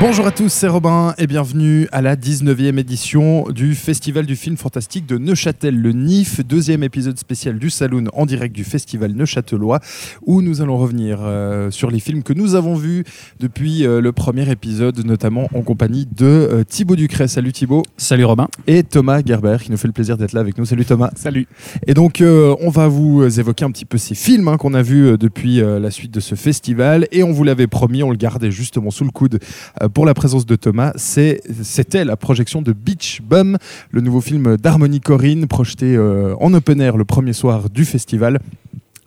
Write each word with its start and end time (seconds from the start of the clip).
Bonjour 0.00 0.26
à 0.26 0.30
tous, 0.30 0.48
c'est 0.48 0.66
Robin 0.66 1.14
et 1.18 1.26
bienvenue 1.26 1.86
à 1.92 2.00
la 2.00 2.16
19e 2.16 2.78
édition 2.78 3.44
du 3.50 3.74
Festival 3.74 4.24
du 4.24 4.34
film 4.34 4.56
fantastique 4.56 5.04
de 5.04 5.18
Neuchâtel, 5.18 5.78
le 5.78 5.92
NIF, 5.92 6.40
deuxième 6.40 6.82
épisode 6.82 7.18
spécial 7.18 7.58
du 7.58 7.68
Saloon 7.68 8.04
en 8.14 8.24
direct 8.24 8.56
du 8.56 8.64
Festival 8.64 9.12
Neuchâtelois, 9.12 9.78
où 10.22 10.40
nous 10.40 10.62
allons 10.62 10.78
revenir 10.78 11.18
euh, 11.20 11.70
sur 11.70 11.90
les 11.90 12.00
films 12.00 12.22
que 12.22 12.32
nous 12.32 12.54
avons 12.54 12.76
vus 12.76 13.04
depuis 13.40 13.84
euh, 13.84 14.00
le 14.00 14.12
premier 14.12 14.50
épisode, 14.50 15.04
notamment 15.04 15.50
en 15.54 15.60
compagnie 15.60 16.06
de 16.06 16.24
euh, 16.24 16.64
Thibaut 16.64 16.96
Ducret. 16.96 17.28
Salut 17.28 17.52
Thibaut. 17.52 17.82
Salut 17.98 18.24
Robin. 18.24 18.48
Et 18.66 18.82
Thomas 18.84 19.20
Gerber, 19.22 19.58
qui 19.62 19.70
nous 19.70 19.76
fait 19.76 19.88
le 19.88 19.92
plaisir 19.92 20.16
d'être 20.16 20.32
là 20.32 20.40
avec 20.40 20.56
nous. 20.56 20.64
Salut 20.64 20.86
Thomas. 20.86 21.10
Salut. 21.14 21.46
Et 21.86 21.92
donc, 21.92 22.22
euh, 22.22 22.56
on 22.62 22.70
va 22.70 22.88
vous 22.88 23.38
évoquer 23.38 23.66
un 23.66 23.70
petit 23.70 23.84
peu 23.84 23.98
ces 23.98 24.14
films 24.14 24.48
hein, 24.48 24.56
qu'on 24.56 24.72
a 24.72 24.80
vus 24.80 25.18
depuis 25.18 25.60
la 25.60 25.90
suite 25.90 26.14
de 26.14 26.20
ce 26.20 26.36
festival. 26.36 27.06
Et 27.12 27.22
on 27.22 27.32
vous 27.32 27.44
l'avait 27.44 27.66
promis, 27.66 28.02
on 28.02 28.10
le 28.10 28.16
gardait 28.16 28.50
justement 28.50 28.90
sous 28.90 29.04
le 29.04 29.10
coude 29.10 29.38
pour 29.92 30.06
la 30.06 30.14
présence 30.14 30.46
de 30.46 30.56
Thomas. 30.56 30.92
C'était 30.96 32.04
la 32.04 32.16
projection 32.16 32.62
de 32.62 32.72
Beach 32.72 33.20
Bum, 33.22 33.58
le 33.90 34.00
nouveau 34.00 34.20
film 34.20 34.56
d'Harmony 34.56 35.00
Corinne, 35.00 35.46
projeté 35.46 35.96
euh, 35.96 36.34
en 36.40 36.52
open 36.54 36.80
air 36.80 36.96
le 36.96 37.04
premier 37.04 37.32
soir 37.32 37.70
du 37.70 37.84
festival. 37.84 38.40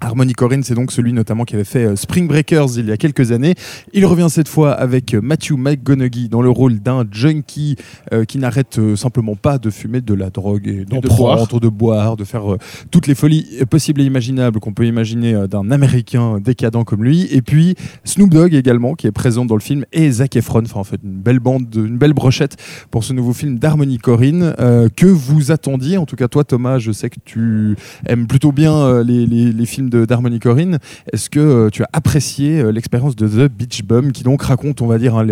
Harmony 0.03 0.33
Corinne, 0.33 0.63
c'est 0.63 0.75
donc 0.75 0.91
celui 0.91 1.13
notamment 1.13 1.45
qui 1.45 1.55
avait 1.55 1.63
fait 1.63 1.85
euh, 1.85 1.95
Spring 1.95 2.27
Breakers 2.27 2.77
il 2.77 2.87
y 2.87 2.91
a 2.91 2.97
quelques 2.97 3.31
années. 3.31 3.55
Il 3.93 4.05
revient 4.05 4.27
cette 4.29 4.47
fois 4.49 4.71
avec 4.73 5.13
euh, 5.13 5.21
Matthew 5.21 5.53
McGonaghy 5.57 6.27
dans 6.29 6.41
le 6.41 6.49
rôle 6.49 6.79
d'un 6.79 7.05
junkie 7.09 7.77
euh, 8.11 8.25
qui 8.25 8.37
n'arrête 8.37 8.77
euh, 8.79 8.95
simplement 8.95 9.35
pas 9.35 9.57
de 9.57 9.69
fumer 9.69 10.01
de 10.01 10.13
la 10.13 10.29
drogue 10.29 10.67
et 10.67 10.83
d'en 10.85 10.99
de 10.99 11.07
prendre, 11.07 11.47
boire. 11.47 11.59
de 11.61 11.67
boire, 11.69 12.17
de 12.17 12.23
faire 12.25 12.53
euh, 12.53 12.57
toutes 12.91 13.07
les 13.07 13.15
folies 13.15 13.47
possibles 13.69 14.01
et 14.01 14.05
imaginables 14.05 14.59
qu'on 14.59 14.73
peut 14.73 14.85
imaginer 14.85 15.47
d'un 15.49 15.71
Américain 15.71 16.39
décadent 16.43 16.83
comme 16.85 17.03
lui. 17.03 17.27
Et 17.31 17.41
puis 17.41 17.75
Snoop 18.03 18.29
Dogg 18.29 18.53
également 18.53 18.95
qui 18.95 19.07
est 19.07 19.11
présent 19.11 19.45
dans 19.45 19.55
le 19.55 19.61
film 19.61 19.85
et 19.93 20.11
Zac 20.11 20.35
Efron. 20.35 20.63
Enfin 20.65 20.79
en 20.81 20.83
fait 20.83 20.99
une 21.03 21.19
belle 21.21 21.39
bande, 21.39 21.69
de- 21.69 21.85
une 21.85 21.97
belle 21.97 22.13
brochette 22.13 22.57
pour 22.91 23.03
ce 23.03 23.13
nouveau 23.13 23.33
film 23.33 23.57
d'Harmony 23.57 23.97
Corinne 23.99 24.53
que 24.95 25.05
vous 25.05 25.51
attendiez? 25.51 25.97
En 25.97 26.05
tout 26.05 26.15
cas 26.15 26.27
toi 26.27 26.43
Thomas, 26.43 26.77
je 26.79 26.91
sais 26.91 27.09
que 27.09 27.19
tu 27.23 27.75
aimes 28.05 28.27
plutôt 28.27 28.51
bien 28.51 29.01
les, 29.03 29.25
les- 29.25 29.51
les 29.53 29.65
films 29.65 29.89
d'Harmony 29.95 30.39
Corinne. 30.39 30.79
Est-ce 31.11 31.29
que 31.29 31.39
euh, 31.39 31.69
tu 31.69 31.83
as 31.83 31.89
apprécié 31.93 32.59
euh, 32.59 32.71
l'expérience 32.71 33.15
de 33.15 33.27
The 33.27 33.51
Beach 33.51 33.83
Bum 33.83 34.11
qui 34.11 34.23
donc 34.23 34.41
raconte, 34.43 34.81
on 34.81 34.87
va 34.87 34.97
dire, 34.97 35.15
hein, 35.15 35.25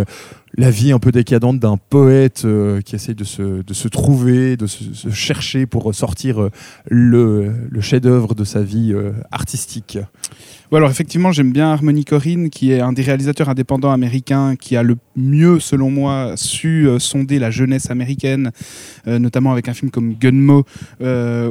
la 0.57 0.69
vie 0.69 0.91
un 0.91 0.99
peu 0.99 1.11
décadente 1.11 1.59
d'un 1.59 1.77
poète 1.77 2.43
euh, 2.45 2.81
qui 2.81 2.95
essaye 2.95 3.15
de 3.15 3.23
se, 3.23 3.63
de 3.63 3.73
se 3.73 3.87
trouver, 3.87 4.57
de 4.57 4.67
se, 4.67 5.09
chercher 5.09 5.65
pour 5.65 5.93
sortir 5.95 6.41
euh, 6.41 6.51
le, 6.89 7.81
chef-d'œuvre 7.81 8.35
de 8.35 8.43
sa 8.43 8.61
vie 8.61 8.91
euh, 8.93 9.11
artistique. 9.31 9.97
Ouais, 10.71 10.77
alors 10.77 10.89
effectivement, 10.89 11.31
j'aime 11.33 11.51
bien 11.51 11.71
Harmony 11.71 12.05
Corinne, 12.05 12.49
qui 12.49 12.71
est 12.71 12.79
un 12.79 12.93
des 12.93 13.01
réalisateurs 13.01 13.49
indépendants 13.49 13.91
américains 13.91 14.55
qui 14.55 14.77
a 14.77 14.83
le 14.83 14.95
mieux, 15.17 15.59
selon 15.59 15.91
moi, 15.91 16.33
su 16.37 16.87
sonder 16.97 17.39
la 17.39 17.51
jeunesse 17.51 17.91
américaine, 17.91 18.51
notamment 19.05 19.51
avec 19.51 19.67
un 19.67 19.73
film 19.73 19.91
comme 19.91 20.13
Gunmo 20.13 20.63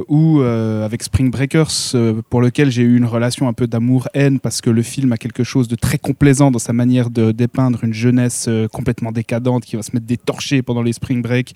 ou 0.07 0.41
avec 0.41 1.03
Spring 1.03 1.29
Breakers, 1.29 1.93
pour 2.31 2.41
lequel 2.41 2.71
j'ai 2.71 2.81
eu 2.81 2.97
une 2.97 3.05
relation 3.05 3.47
un 3.47 3.53
peu 3.53 3.67
d'amour-haine 3.67 4.39
parce 4.39 4.59
que 4.59 4.71
le 4.71 4.81
film 4.81 5.11
a 5.11 5.17
quelque 5.17 5.43
chose 5.43 5.67
de 5.67 5.75
très 5.75 5.99
complaisant 5.99 6.49
dans 6.49 6.57
sa 6.57 6.73
manière 6.73 7.11
de 7.11 7.31
dépeindre 7.31 7.83
une 7.83 7.93
jeunesse 7.93 8.47
euh, 8.47 8.67
complètement 8.91 9.13
décadente 9.13 9.63
qui 9.63 9.77
va 9.77 9.83
se 9.83 9.91
mettre 9.93 10.05
des 10.05 10.17
torchés 10.17 10.61
pendant 10.61 10.81
les 10.81 10.91
Spring 10.91 11.21
Break 11.21 11.53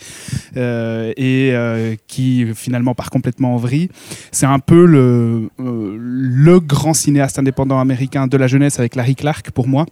euh, 0.56 1.12
et 1.18 1.50
euh, 1.52 1.96
qui 2.08 2.46
finalement 2.56 2.96
part 2.96 3.10
complètement 3.10 3.56
en 3.56 3.58
vrille. 3.58 3.90
C'est 4.32 4.46
un 4.46 4.60
peu 4.60 4.86
le, 4.86 5.50
euh, 5.60 5.98
le 6.00 6.60
grand 6.62 6.94
cinéaste 6.94 7.38
indépendant 7.38 7.80
américain 7.80 8.28
de 8.28 8.38
la 8.38 8.48
jeunesse 8.48 8.80
avec 8.80 8.96
Larry 8.96 9.16
Clark 9.16 9.52
pour 9.52 9.68
moi. 9.68 9.86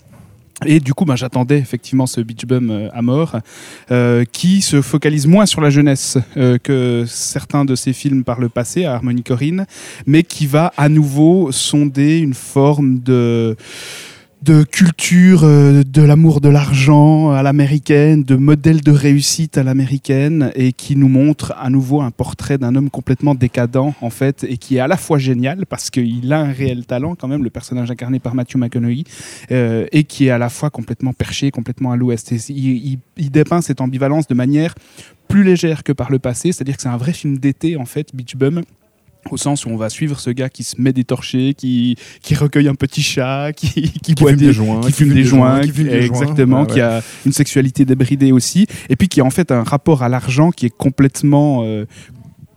Et 0.66 0.80
du 0.80 0.94
coup, 0.94 1.04
ben, 1.04 1.18
j'attendais 1.18 1.58
effectivement 1.58 2.06
ce 2.06 2.22
Beach 2.22 2.46
Bum 2.46 2.90
à 2.94 3.02
mort, 3.02 3.40
qui 4.32 4.62
se 4.62 4.82
focalise 4.82 5.28
moins 5.28 5.46
sur 5.46 5.60
la 5.60 5.70
jeunesse 5.70 6.18
que 6.36 7.04
certains 7.06 7.66
de 7.66 7.76
ses 7.76 7.92
films 7.92 8.24
par 8.24 8.40
le 8.40 8.48
passé, 8.48 8.86
à 8.86 8.94
Harmony 8.94 9.24
Corinne, 9.24 9.66
mais 10.06 10.24
qui 10.24 10.46
va 10.46 10.72
à 10.78 10.88
nouveau 10.88 11.52
sonder 11.52 12.20
une 12.20 12.36
forme 12.36 13.00
de 13.00 13.58
de 14.44 14.64
culture, 14.64 15.44
euh, 15.46 15.84
de 15.84 16.02
l'amour 16.02 16.42
de 16.42 16.50
l'argent 16.50 17.32
à 17.32 17.44
l'américaine, 17.44 18.24
de 18.24 18.36
modèle 18.36 18.82
de 18.82 18.92
réussite 18.92 19.58
à 19.58 19.64
l'américaine, 19.64 20.52
et 20.56 20.74
qui 20.74 20.96
nous 20.98 21.08
montre 21.08 21.54
à 21.58 21.70
nouveau 21.70 22.02
un 22.02 22.12
portrait 22.12 22.58
d'un 22.58 22.76
homme 22.76 22.90
complètement 22.90 23.36
décadent, 23.36 23.94
en 24.02 24.10
fait, 24.10 24.44
et 24.48 24.58
qui 24.58 24.76
est 24.76 24.80
à 24.80 24.88
la 24.88 24.98
fois 24.98 25.18
génial, 25.18 25.66
parce 25.66 25.90
qu'il 25.90 26.34
a 26.34 26.40
un 26.40 26.52
réel 26.52 26.86
talent, 26.86 27.16
quand 27.16 27.28
même, 27.30 27.44
le 27.44 27.50
personnage 27.50 27.90
incarné 27.90 28.20
par 28.20 28.36
Matthew 28.36 28.58
McConaughey, 28.58 29.04
euh, 29.52 29.86
et 29.94 30.04
qui 30.04 30.28
est 30.28 30.32
à 30.32 30.38
la 30.38 30.50
fois 30.50 30.70
complètement 30.70 31.14
perché, 31.14 31.50
complètement 31.52 31.92
à 31.92 31.96
l'ouest. 31.96 32.32
Il- 32.50 33.00
il 33.18 33.32
dépeint 33.32 33.62
cette 33.62 33.80
ambivalence 33.80 34.28
de 34.28 34.34
manière 34.34 34.76
plus 35.30 35.44
légère 35.44 35.84
que 35.84 35.94
par 35.94 36.12
le 36.12 36.20
passé, 36.20 36.52
c'est-à-dire 36.52 36.76
que 36.76 36.82
c'est 36.82 36.90
un 36.90 36.98
vrai 36.98 37.14
film 37.14 37.38
d'été, 37.38 37.78
en 37.78 37.86
fait, 37.86 38.10
Beach 38.14 38.36
Bum, 38.36 38.62
au 39.32 39.38
sens 39.38 39.66
où 39.66 39.70
on 39.70 39.78
va 39.78 39.90
suivre 39.90 40.20
ce 40.20 40.30
gars 40.30 40.50
qui 40.50 40.64
se 40.64 40.80
met 40.80 40.94
des 40.94 41.04
torchés, 41.04 41.54
qui, 41.54 41.96
qui 42.22 42.36
recueille 42.36 42.68
un 42.68 42.76
petit 42.76 43.02
chat, 43.04 43.52
qui, 43.56 43.70
qui, 43.70 44.00
qui 44.00 44.14
boit 44.16 44.32
fume 44.32 44.40
des, 44.40 44.46
des 44.48 44.54
joints, 44.54 44.82
qui 44.82 44.92
fume 44.92 45.14
des 45.14 45.24
joints, 45.24 45.62
qui 45.62 45.72
fume 45.72 45.88
des 45.88 46.02
joints. 46.02 46.22
exactement, 46.22 46.62
Ouais, 46.62 46.68
ouais. 46.68 46.74
qui 46.74 46.82
a 46.82 47.02
une 47.26 47.32
sexualité 47.34 47.86
débridée 47.86 48.32
aussi, 48.32 48.68
et 48.90 48.96
puis 48.96 49.08
qui 49.08 49.22
a 49.22 49.26
en 49.26 49.30
fait 49.30 49.52
un 49.52 49.64
rapport 49.64 50.04
à 50.04 50.10
l'argent 50.10 50.52
qui 50.52 50.66
est 50.66 50.76
complètement 50.76 51.62
euh, 51.64 51.86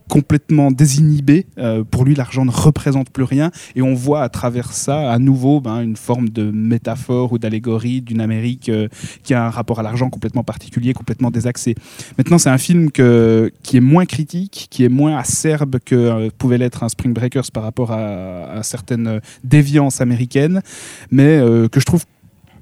complètement 0.09 0.71
désinhibé. 0.71 1.47
Euh, 1.59 1.85
pour 1.85 2.05
lui, 2.05 2.15
l'argent 2.15 2.45
ne 2.45 2.51
représente 2.51 3.11
plus 3.11 3.25
rien, 3.25 3.51
et 3.75 3.83
on 3.83 3.95
voit 3.95 4.23
à 4.23 4.29
travers 4.29 4.73
ça 4.73 5.11
à 5.11 5.19
nouveau 5.19 5.61
ben, 5.61 5.81
une 5.81 5.97
forme 5.97 6.29
de 6.29 6.51
métaphore 6.51 7.33
ou 7.33 7.39
d'allégorie 7.39 8.01
d'une 8.01 8.21
Amérique 8.21 8.69
euh, 8.69 8.89
qui 9.23 9.35
a 9.35 9.45
un 9.45 9.51
rapport 9.51 9.81
à 9.81 9.83
l'argent 9.83 10.11
complètement 10.11 10.45
particulier, 10.45 10.93
complètement 10.93 11.31
désaxé. 11.31 11.75
Maintenant, 12.19 12.39
c'est 12.39 12.51
un 12.51 12.59
film 12.59 12.91
qui 12.91 13.77
est 13.77 13.81
moins 13.81 14.07
critique, 14.07 14.69
qui 14.71 14.85
est 14.85 14.89
moins 14.89 15.17
acerbe 15.17 15.77
que 15.85 15.95
euh, 15.95 16.31
pouvait 16.37 16.59
l'être 16.59 16.83
un 16.83 16.89
Spring 16.89 17.13
Breakers 17.13 17.51
par 17.53 17.63
rapport 17.63 17.93
à, 17.93 18.63
certaines 18.63 19.21
déviances 19.45 20.01
américaines, 20.01 20.63
mais 21.11 21.39
que 21.71 21.81
je 21.81 21.85
trouve 21.85 22.05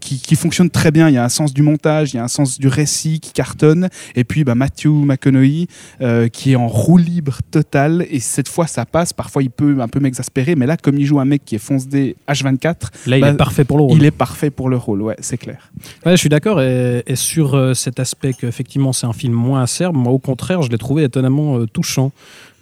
qui, 0.04 0.20
qui 0.20 0.36
fonctionne 0.36 0.68
très 0.70 0.90
bien. 0.90 1.08
Il 1.08 1.14
y 1.14 1.18
a 1.18 1.24
un 1.24 1.28
sens 1.28 1.54
du 1.54 1.62
montage, 1.62 2.12
il 2.12 2.16
y 2.16 2.20
a 2.20 2.24
un 2.24 2.28
sens 2.28 2.58
du 2.58 2.68
récit 2.68 3.20
qui 3.20 3.32
cartonne. 3.32 3.88
Et 4.14 4.24
puis 4.24 4.44
bah, 4.44 4.54
Matthew 4.54 4.86
McConaughey 4.88 5.66
euh, 6.02 6.28
qui 6.28 6.52
est 6.52 6.56
en 6.56 6.68
roue 6.68 6.98
libre 6.98 7.38
totale. 7.50 8.06
Et 8.10 8.20
cette 8.20 8.48
fois, 8.48 8.66
ça 8.66 8.84
passe. 8.84 9.12
Parfois, 9.12 9.42
il 9.42 9.50
peut 9.50 9.80
un 9.80 9.88
peu 9.88 10.00
m'exaspérer. 10.00 10.54
Mais 10.56 10.66
là, 10.66 10.76
comme 10.76 10.98
il 10.98 11.06
joue 11.06 11.20
un 11.20 11.24
mec 11.24 11.42
qui 11.44 11.54
est 11.54 11.58
foncé 11.58 12.16
H24, 12.28 12.74
Là, 13.06 13.16
il 13.18 13.20
Bah, 13.22 13.28
est 13.30 13.36
parfait 13.36 13.64
pour 13.64 13.78
le 13.78 13.84
rôle. 13.84 13.96
il 13.98 14.04
est 14.04 14.10
parfait 14.10 14.50
pour 14.50 14.68
le 14.68 14.76
rôle. 14.76 15.02
Ouais, 15.02 15.16
c'est 15.20 15.38
clair. 15.38 15.70
Ouais, 16.04 16.12
je 16.12 16.16
suis 16.16 16.28
d'accord. 16.28 16.60
Et, 16.60 17.02
et 17.06 17.16
sur 17.16 17.54
euh, 17.54 17.74
cet 17.74 17.98
aspect 17.98 18.32
qu'effectivement, 18.34 18.92
c'est 18.92 19.06
un 19.06 19.12
film 19.12 19.32
moins 19.32 19.62
acerbe, 19.62 19.96
moi, 19.96 20.12
au 20.12 20.18
contraire, 20.18 20.62
je 20.62 20.68
l'ai 20.70 20.78
trouvé 20.78 21.04
étonnamment 21.04 21.58
euh, 21.58 21.66
touchant. 21.66 22.12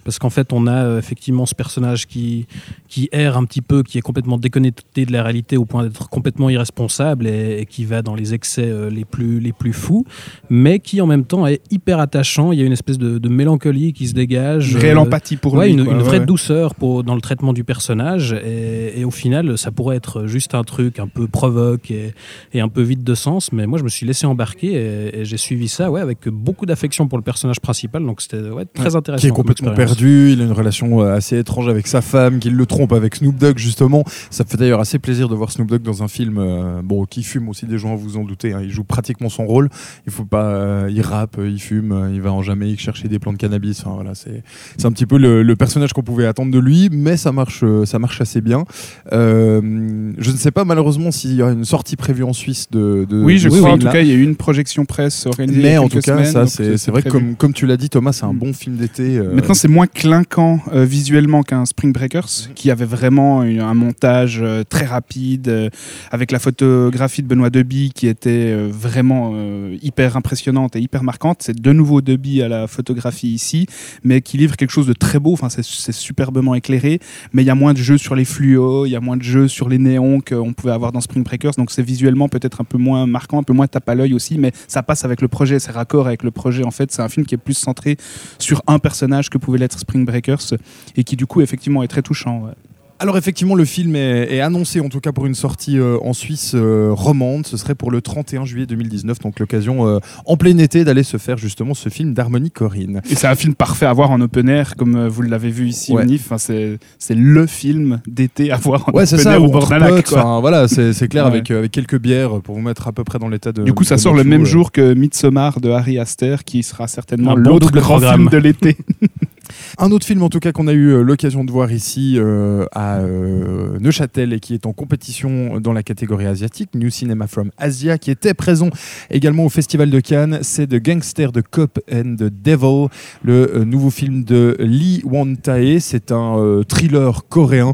Parce 0.03 0.19
qu'en 0.19 0.29
fait, 0.29 0.53
on 0.53 0.67
a 0.67 0.85
euh, 0.85 0.99
effectivement 0.99 1.45
ce 1.45 1.55
personnage 1.55 2.07
qui, 2.07 2.47
qui 2.87 3.09
erre 3.11 3.37
un 3.37 3.45
petit 3.45 3.61
peu, 3.61 3.83
qui 3.83 3.97
est 3.97 4.01
complètement 4.01 4.37
déconnecté 4.37 5.05
de 5.05 5.11
la 5.11 5.23
réalité 5.23 5.57
au 5.57 5.65
point 5.65 5.83
d'être 5.83 6.09
complètement 6.09 6.49
irresponsable 6.49 7.27
et, 7.27 7.59
et 7.61 7.65
qui 7.65 7.85
va 7.85 8.01
dans 8.01 8.15
les 8.15 8.33
excès 8.33 8.65
euh, 8.65 8.89
les, 8.89 9.05
plus, 9.05 9.39
les 9.39 9.53
plus 9.53 9.73
fous, 9.73 10.05
mais 10.49 10.79
qui 10.79 11.01
en 11.01 11.07
même 11.07 11.25
temps 11.25 11.47
est 11.47 11.61
hyper 11.71 11.99
attachant. 11.99 12.51
Il 12.51 12.59
y 12.59 12.61
a 12.61 12.65
une 12.65 12.71
espèce 12.73 12.97
de, 12.97 13.17
de 13.17 13.29
mélancolie 13.29 13.93
qui 13.93 14.07
se 14.07 14.13
dégage. 14.13 14.71
Une 14.73 14.77
réelle 14.79 14.97
euh, 14.97 15.01
empathie 15.01 15.37
pour 15.37 15.53
Ouais, 15.53 15.67
lui. 15.67 15.73
une, 15.73 15.85
quoi. 15.85 15.93
une 15.93 16.01
vraie 16.01 16.19
ouais. 16.19 16.25
douceur 16.25 16.75
pour, 16.75 17.03
dans 17.03 17.15
le 17.15 17.21
traitement 17.21 17.53
du 17.53 17.63
personnage. 17.63 18.33
Et, 18.45 18.99
et 18.99 19.05
au 19.05 19.11
final, 19.11 19.57
ça 19.57 19.71
pourrait 19.71 19.95
être 19.97 20.27
juste 20.27 20.55
un 20.55 20.63
truc 20.63 20.99
un 20.99 21.07
peu 21.07 21.27
provoque 21.27 21.91
et, 21.91 22.13
et 22.53 22.59
un 22.61 22.69
peu 22.69 22.81
vide 22.81 23.03
de 23.03 23.15
sens. 23.15 23.51
Mais 23.51 23.65
moi, 23.67 23.79
je 23.79 23.83
me 23.83 23.89
suis 23.89 24.05
laissé 24.05 24.25
embarquer 24.25 24.73
et, 24.73 25.25
j'ai 25.25 25.37
suivi 25.37 25.67
ça 25.67 25.89
ouais, 25.89 26.01
avec 26.01 26.27
beaucoup 26.27 26.65
d'affection 26.65 27.07
pour 27.07 27.17
le 27.17 27.23
personnage 27.23 27.59
principal. 27.59 28.05
Donc 28.05 28.21
c'était 28.21 28.41
ouais, 28.49 28.65
très 28.65 28.95
intéressant. 28.95 29.21
qui 29.21 29.27
est 29.27 29.31
complètement. 29.31 29.71
Perdu. 29.95 30.31
Il 30.31 30.41
a 30.41 30.45
une 30.45 30.51
relation 30.51 31.01
euh, 31.01 31.15
assez 31.15 31.37
étrange 31.37 31.67
avec 31.69 31.87
sa 31.87 32.01
femme, 32.01 32.39
qui 32.39 32.49
le 32.49 32.65
trompe 32.65 32.93
avec 32.93 33.15
Snoop 33.15 33.37
Dogg 33.37 33.57
justement. 33.57 34.03
Ça 34.29 34.43
me 34.43 34.49
fait 34.49 34.57
d'ailleurs 34.57 34.79
assez 34.79 34.99
plaisir 34.99 35.29
de 35.29 35.35
voir 35.35 35.51
Snoop 35.51 35.67
Dogg 35.69 35.81
dans 35.81 36.03
un 36.03 36.07
film, 36.07 36.37
euh, 36.37 36.81
bon, 36.83 37.05
qui 37.05 37.23
fume 37.23 37.49
aussi 37.49 37.65
des 37.65 37.77
gens, 37.77 37.95
vous 37.95 38.17
en 38.17 38.23
doutez. 38.23 38.53
hein. 38.53 38.59
Il 38.63 38.69
joue 38.71 38.83
pratiquement 38.83 39.29
son 39.29 39.45
rôle. 39.45 39.69
Il 40.05 40.11
faut 40.11 40.25
pas, 40.25 40.45
euh, 40.45 40.89
il 40.91 41.01
rappe, 41.01 41.37
il 41.43 41.59
fume, 41.59 42.09
il 42.13 42.21
va 42.21 42.31
en 42.31 42.41
Jamaïque 42.41 42.79
chercher 42.79 43.07
des 43.07 43.19
plants 43.19 43.33
de 43.33 43.37
cannabis. 43.37 43.79
Enfin, 43.81 43.95
voilà, 43.95 44.13
c'est 44.15 44.85
un 44.85 44.91
petit 44.91 45.05
peu 45.05 45.17
le, 45.17 45.43
le 45.43 45.55
personnage 45.55 45.93
qu'on 45.93 46.03
pouvait 46.03 46.25
attendre 46.25 46.51
de 46.51 46.59
lui, 46.59 46.89
mais 46.91 47.17
ça 47.17 47.31
marche, 47.31 47.63
ça 47.85 47.99
marche 47.99 48.21
assez 48.21 48.41
bien. 48.41 48.63
Euh, 49.11 50.11
je 50.17 50.31
ne 50.31 50.37
sais 50.37 50.51
pas 50.51 50.65
malheureusement 50.65 51.11
s'il 51.11 51.33
y 51.35 51.41
aura 51.41 51.51
une 51.51 51.65
sortie 51.65 51.95
prévue 51.95 52.23
en 52.23 52.33
Suisse 52.33 52.67
de. 52.71 53.05
de 53.09 53.21
Oui, 53.23 53.37
je 53.37 53.49
de 53.49 53.57
crois. 53.57 53.71
En 53.71 53.77
tout 53.77 53.87
cas, 53.89 54.01
il 54.01 54.07
y 54.07 54.11
a 54.11 54.15
eu 54.15 54.23
une 54.23 54.35
projection 54.35 54.85
presse 54.85 55.25
organisée. 55.25 55.61
Mais 55.61 55.77
en 55.77 55.87
tout 55.89 55.99
cas, 55.99 56.23
semaines, 56.23 56.47
ça, 56.47 56.47
c'est 56.47 56.89
vrai 56.91 57.03
que 57.03 57.09
comme, 57.09 57.35
comme 57.35 57.53
tu 57.53 57.65
l'as 57.65 57.77
dit, 57.77 57.89
Thomas, 57.89 58.11
c'est 58.13 58.25
un 58.25 58.33
Mm. 58.33 58.37
bon 58.39 58.53
film 58.53 58.75
d'été. 58.77 59.19
Maintenant, 59.33 59.53
c'est 59.53 59.67
moins 59.67 59.82
moins 59.83 59.87
clinquant 59.87 60.59
euh, 60.71 60.85
visuellement 60.85 61.43
qu'un 61.43 61.65
Spring 61.65 61.91
Breakers, 61.91 62.53
qui 62.55 62.71
avait 62.71 62.85
vraiment 62.85 63.43
une- 63.43 63.59
un 63.59 63.73
montage 63.73 64.39
euh, 64.41 64.63
très 64.63 64.85
rapide, 64.85 65.49
euh, 65.49 65.69
avec 66.09 66.31
la 66.31 66.39
photographie 66.39 67.21
de 67.21 67.27
Benoît 67.27 67.49
Deby 67.49 67.91
qui 67.93 68.07
était 68.07 68.53
vraiment 68.67 69.33
hyper 69.81 70.15
impressionnante 70.15 70.75
et 70.75 70.79
hyper 70.79 71.03
marquante. 71.03 71.39
C'est 71.41 71.59
de 71.59 71.71
nouveau 71.73 72.01
Deby 72.01 72.41
à 72.41 72.47
la 72.47 72.67
photographie 72.67 73.29
ici, 73.33 73.67
mais 74.03 74.21
qui 74.21 74.37
livre 74.37 74.55
quelque 74.55 74.69
chose 74.71 74.87
de 74.87 74.93
très 74.93 75.19
beau. 75.19 75.33
Enfin, 75.33 75.49
c'est 75.49 75.91
superbement 75.91 76.55
éclairé, 76.55 76.99
mais 77.33 77.43
il 77.43 77.45
y 77.45 77.49
a 77.49 77.55
moins 77.55 77.73
de 77.73 77.79
jeux 77.79 77.97
sur 77.97 78.15
les 78.15 78.25
fluos, 78.25 78.85
il 78.85 78.91
y 78.91 78.95
a 78.95 79.01
moins 79.01 79.17
de 79.17 79.23
jeux 79.23 79.47
sur 79.47 79.67
les 79.69 79.77
néons 79.79 80.21
qu'on 80.21 80.53
pouvait 80.53 80.73
avoir 80.73 80.91
dans 80.91 81.01
Spring 81.01 81.23
Breakers. 81.23 81.53
Donc 81.57 81.71
c'est 81.71 81.83
visuellement 81.83 82.29
peut-être 82.29 82.61
un 82.61 82.65
peu 82.65 82.77
moins 82.77 83.05
marquant, 83.05 83.39
un 83.39 83.43
peu 83.43 83.53
moins 83.53 83.67
tape 83.67 83.89
à 83.89 83.95
l'œil 83.95 84.13
aussi, 84.13 84.37
mais 84.37 84.51
ça 84.67 84.83
passe 84.83 85.03
avec 85.03 85.21
le 85.21 85.27
projet, 85.27 85.59
c'est 85.59 85.71
raccord 85.71 86.07
avec 86.07 86.23
le 86.23 86.31
projet. 86.31 86.63
En 86.63 86.71
fait, 86.71 86.91
c'est 86.91 87.01
un 87.01 87.09
film 87.09 87.25
qui 87.25 87.35
est 87.35 87.43
plus 87.43 87.57
centré 87.57 87.97
sur 88.39 88.61
un 88.67 88.79
personnage 88.79 89.29
que 89.29 89.37
pouvait 89.37 89.57
l'être 89.57 89.72
Spring 89.79 90.05
Breakers 90.05 90.53
et 90.95 91.03
qui 91.03 91.15
du 91.15 91.25
coup 91.25 91.41
effectivement 91.41 91.83
est 91.83 91.87
très 91.87 92.01
touchant. 92.01 92.41
ouais. 92.45 92.51
Alors 92.99 93.17
effectivement, 93.17 93.55
le 93.55 93.65
film 93.65 93.97
est, 93.97 94.33
est 94.33 94.39
annoncé, 94.39 94.79
en 94.79 94.87
tout 94.87 95.01
cas 95.01 95.11
pour 95.11 95.25
une 95.25 95.35
sortie 95.35 95.77
euh, 95.77 95.97
en 96.03 96.13
Suisse 96.13 96.51
euh, 96.55 96.91
romande. 96.93 97.45
Ce 97.45 97.57
serait 97.57 97.75
pour 97.75 97.91
le 97.91 98.01
31 98.01 98.45
juillet 98.45 98.65
2019, 98.65 99.19
donc 99.19 99.39
l'occasion 99.39 99.85
euh, 99.87 99.97
en 100.25 100.37
plein 100.37 100.57
été 100.59 100.85
d'aller 100.85 101.03
se 101.03 101.17
faire 101.17 101.37
justement 101.37 101.73
ce 101.73 101.89
film 101.89 102.13
d'Harmonie 102.13 102.51
Corinne. 102.51 103.01
Et 103.09 103.15
c'est 103.15 103.27
un 103.27 103.35
film 103.35 103.55
parfait 103.55 103.87
à 103.87 103.91
voir 103.93 104.11
en 104.11 104.21
open 104.21 104.47
air, 104.47 104.75
comme 104.77 104.95
euh, 104.95 105.09
vous 105.09 105.21
l'avez 105.23 105.49
vu 105.49 105.67
ici 105.67 105.91
Ouais. 105.91 106.03
au 106.03 106.05
NIF. 106.05 106.21
Enfin, 106.27 106.37
c'est 106.37 106.77
c'est 106.97 107.15
le 107.15 107.45
film 107.45 107.99
d'été 108.07 108.51
à 108.51 108.57
voir 108.57 108.87
en 108.87 108.93
Ouais, 108.93 109.05
c'est 109.05 109.15
open 109.15 109.23
ça, 109.23 109.33
air 109.33 109.43
au 109.43 109.47
ou 109.47 109.51
bord 109.51 109.67
d'un 109.67 109.79
lac. 109.79 110.05
enfin, 110.09 110.39
voilà, 110.39 110.69
c'est 110.69 110.93
c'est 110.93 111.09
clair 111.09 111.25
Ouais. 111.25 111.31
avec, 111.31 111.51
euh, 111.51 111.59
avec 111.59 111.71
quelques 111.71 111.99
bières 111.99 112.39
pour 112.41 112.55
vous 112.55 112.61
mettre 112.61 112.87
à 112.87 112.93
peu 112.93 113.03
près 113.03 113.19
dans 113.19 113.27
l'état 113.27 113.51
de. 113.51 113.63
Du 113.63 113.73
coup, 113.73 113.83
ça 113.83 113.97
sort 113.97 114.13
le 114.13 114.23
même 114.23 114.45
jour 114.45 114.71
que 114.71 114.93
Midsommar 114.93 115.59
de 115.59 115.71
Harry 115.71 115.99
Astor, 115.99 116.45
qui 116.45 116.63
sera 116.63 116.87
certainement 116.87 117.35
l'autre 117.35 117.71
grand 117.71 117.95
programme. 117.95 118.19
film 118.19 118.29
de 118.29 118.37
l'été. 118.37 118.77
Un 119.77 119.91
autre 119.91 120.05
film 120.05 120.23
en 120.23 120.29
tout 120.29 120.39
cas 120.39 120.51
qu'on 120.51 120.67
a 120.67 120.73
eu 120.73 120.89
euh, 120.89 121.01
l'occasion 121.01 121.43
de 121.43 121.51
voir 121.51 121.71
ici 121.71 122.15
euh, 122.17 122.65
à 122.71 122.99
euh, 122.99 123.77
Neuchâtel 123.79 124.31
et 124.33 124.39
qui 124.39 124.53
est 124.53 124.65
en 124.65 124.73
compétition 124.73 125.59
dans 125.59 125.73
la 125.73 125.83
catégorie 125.83 126.25
asiatique, 126.25 126.69
New 126.75 126.89
Cinema 126.89 127.27
from 127.27 127.51
Asia, 127.57 127.97
qui 127.97 128.11
était 128.11 128.33
présent 128.33 128.69
également 129.09 129.45
au 129.45 129.49
Festival 129.49 129.89
de 129.89 129.99
Cannes, 129.99 130.39
c'est 130.41 130.67
The 130.67 130.81
Gangster 130.81 131.31
de 131.31 131.41
Cop 131.41 131.79
and 131.91 132.15
the 132.17 132.29
Devil, 132.29 132.87
le 133.23 133.63
nouveau 133.65 133.89
film 133.89 134.23
de 134.23 134.55
Lee 134.59 135.01
Won-tae. 135.05 135.79
C'est 135.79 136.11
un 136.11 136.61
thriller 136.67 137.27
coréen. 137.27 137.73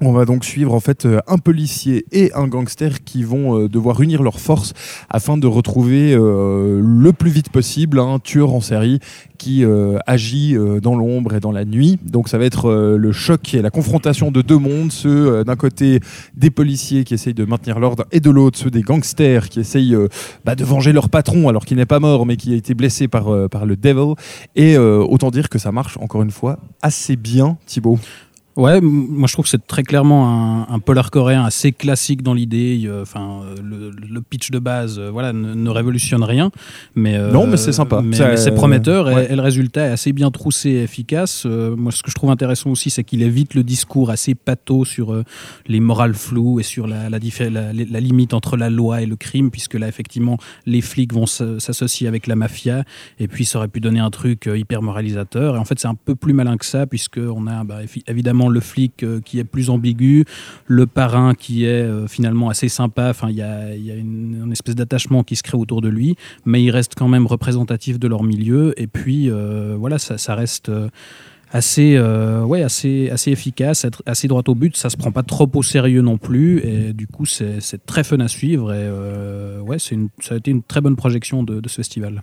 On 0.00 0.12
va 0.12 0.24
donc 0.24 0.44
suivre 0.44 0.74
en 0.74 0.80
fait 0.80 1.06
un 1.26 1.38
policier 1.38 2.04
et 2.12 2.32
un 2.34 2.48
gangster 2.48 3.04
qui 3.04 3.22
vont 3.22 3.66
devoir 3.68 4.00
unir 4.00 4.22
leurs 4.22 4.40
forces 4.40 4.72
afin 5.08 5.36
de 5.36 5.46
retrouver 5.46 6.14
le 6.14 7.10
plus 7.12 7.30
vite 7.30 7.50
possible 7.50 7.98
un 7.98 8.18
tueur 8.18 8.54
en 8.54 8.60
série 8.60 8.98
qui 9.38 9.64
agit 10.06 10.56
dans 10.80 10.96
l'ombre 10.96 11.34
et 11.34 11.40
dans 11.40 11.52
la 11.52 11.64
nuit. 11.64 11.98
Donc 12.04 12.28
ça 12.28 12.38
va 12.38 12.44
être 12.44 12.70
euh, 12.70 12.96
le 12.96 13.12
choc 13.12 13.54
et 13.54 13.62
la 13.62 13.70
confrontation 13.70 14.30
de 14.30 14.42
deux 14.42 14.58
mondes, 14.58 14.92
ceux 14.92 15.32
euh, 15.32 15.44
d'un 15.44 15.56
côté 15.56 16.00
des 16.34 16.50
policiers 16.50 17.04
qui 17.04 17.14
essayent 17.14 17.34
de 17.34 17.44
maintenir 17.44 17.78
l'ordre 17.78 18.04
et 18.12 18.20
de 18.20 18.30
l'autre 18.30 18.58
ceux 18.58 18.70
des 18.70 18.82
gangsters 18.82 19.48
qui 19.48 19.60
essayent 19.60 19.94
euh, 19.94 20.08
bah, 20.44 20.54
de 20.54 20.64
venger 20.64 20.92
leur 20.92 21.08
patron 21.08 21.48
alors 21.48 21.64
qu'il 21.64 21.76
n'est 21.76 21.86
pas 21.86 22.00
mort 22.00 22.26
mais 22.26 22.36
qui 22.36 22.52
a 22.52 22.56
été 22.56 22.74
blessé 22.74 23.08
par, 23.08 23.28
euh, 23.28 23.48
par 23.48 23.66
le 23.66 23.76
devil. 23.76 24.14
Et 24.56 24.76
euh, 24.76 24.98
autant 24.98 25.30
dire 25.30 25.48
que 25.48 25.58
ça 25.58 25.72
marche 25.72 25.96
encore 25.98 26.22
une 26.22 26.30
fois 26.30 26.58
assez 26.82 27.16
bien 27.16 27.56
Thibaut. 27.66 27.98
Ouais, 28.58 28.80
moi 28.80 29.28
je 29.28 29.32
trouve 29.34 29.44
que 29.44 29.50
c'est 29.50 29.66
très 29.66 29.84
clairement 29.84 30.28
un, 30.68 30.74
un 30.74 30.78
polar 30.80 31.12
coréen 31.12 31.44
assez 31.44 31.70
classique 31.70 32.22
dans 32.22 32.34
l'idée. 32.34 32.82
euh, 32.86 33.02
Enfin, 33.02 33.42
euh, 33.44 33.54
le, 33.62 33.90
le 33.90 34.20
pitch 34.20 34.50
de 34.50 34.58
base, 34.58 34.98
euh, 34.98 35.10
voilà, 35.10 35.32
ne, 35.32 35.54
ne 35.54 35.70
révolutionne 35.70 36.24
rien, 36.24 36.50
mais 36.96 37.16
euh, 37.16 37.30
Non, 37.30 37.46
mais 37.46 37.56
c'est 37.56 37.72
sympa. 37.72 38.02
Mais, 38.02 38.16
Ça, 38.16 38.28
mais 38.28 38.36
c'est 38.36 38.50
prometteur 38.50 39.08
et- 39.10 39.14
ouais. 39.14 39.32
et, 39.32 39.36
le 39.36 39.42
résultat 39.42 39.86
est 39.86 39.90
assez 39.92 40.12
bien 40.12 40.32
troussé 40.32 40.70
et 40.70 40.82
efficace. 40.82 41.46
Moi, 41.46 41.92
ce 41.92 42.02
que 42.02 42.10
je 42.10 42.16
trouve 42.16 42.30
intéressant 42.30 42.70
aussi, 42.70 42.90
c'est 42.90 43.04
qu'il 43.04 43.22
évite 43.22 43.54
le 43.54 43.62
discours 43.62 44.10
assez 44.10 44.34
pâteau 44.34 44.84
sur 44.84 45.22
les 45.68 45.78
morales 45.80 46.14
floues 46.14 46.58
et 46.58 46.64
sur 46.64 46.88
la, 46.88 47.08
la, 47.08 47.20
diffé- 47.20 47.50
la- 47.50 47.72
la 47.72 48.00
limite 48.00 48.34
entre 48.34 48.56
la 48.56 48.70
loi 48.70 49.02
et 49.02 49.06
le 49.06 49.14
crime, 49.14 49.52
puisque 49.52 49.74
là, 49.74 49.86
effectivement, 49.86 50.36
les 50.66 50.80
flics 50.80 51.12
vont 51.14 51.26
s'associer 51.26 52.08
avec 52.08 52.26
la 52.26 52.34
mafia, 52.34 52.82
et 53.20 53.28
puis 53.28 53.44
ça 53.44 53.58
aurait 53.58 53.68
pu 53.68 53.78
donner 53.80 54.00
un 54.00 54.10
truc 54.10 54.50
hyper 54.52 54.82
moralisateur. 54.82 55.54
Et 55.54 55.58
en 55.58 55.64
fait, 55.64 55.78
c'est 55.78 55.86
un 55.88 55.94
peu 55.94 56.16
plus 56.16 56.32
malin 56.32 56.56
que 56.56 56.66
ça, 56.66 56.86
puisqu'on 56.88 57.46
a 57.46 57.62
bah, 57.62 57.84
évi- 57.84 58.02
le 58.48 58.60
flic 58.60 59.02
euh, 59.02 59.20
qui 59.24 59.38
est 59.38 59.44
plus 59.44 59.70
ambigu, 59.70 60.24
le 60.66 60.86
parrain 60.86 61.34
qui 61.34 61.64
est 61.64 61.82
euh, 61.82 62.06
finalement 62.06 62.48
assez 62.48 62.68
sympa. 62.68 63.08
Enfin, 63.10 63.30
il 63.30 63.36
y 63.36 63.42
a, 63.42 63.74
il 63.74 63.84
y 63.84 63.90
a 63.90 63.94
une, 63.94 64.42
une 64.44 64.52
espèce 64.52 64.74
d'attachement 64.74 65.24
qui 65.24 65.36
se 65.36 65.42
crée 65.42 65.58
autour 65.58 65.80
de 65.80 65.88
lui, 65.88 66.16
mais 66.44 66.62
il 66.62 66.70
reste 66.70 66.94
quand 66.96 67.08
même 67.08 67.26
représentatif 67.26 67.98
de 67.98 68.08
leur 68.08 68.22
milieu. 68.22 68.74
Et 68.80 68.86
puis, 68.86 69.30
euh, 69.30 69.76
voilà, 69.78 69.98
ça, 69.98 70.18
ça 70.18 70.34
reste. 70.34 70.70
Assez 71.52 71.94
euh, 71.96 72.42
ouais 72.42 72.62
assez 72.62 73.08
assez 73.10 73.30
efficace 73.30 73.86
assez 74.06 74.28
droit 74.28 74.42
au 74.48 74.54
but 74.54 74.76
ça 74.76 74.90
se 74.90 74.96
prend 74.96 75.12
pas 75.12 75.22
trop 75.22 75.48
au 75.54 75.62
sérieux 75.62 76.02
non 76.02 76.18
plus 76.18 76.58
et 76.60 76.92
du 76.92 77.06
coup 77.06 77.24
c'est 77.26 77.60
c'est 77.60 77.84
très 77.86 78.04
fun 78.04 78.20
à 78.20 78.28
suivre 78.28 78.72
et 78.72 78.76
euh, 78.80 79.60
ouais 79.60 79.78
c'est 79.78 79.94
une 79.94 80.08
ça 80.20 80.34
a 80.34 80.38
été 80.38 80.50
une 80.50 80.62
très 80.62 80.80
bonne 80.80 80.96
projection 80.96 81.42
de, 81.42 81.60
de 81.60 81.68
ce 81.68 81.76
festival 81.76 82.22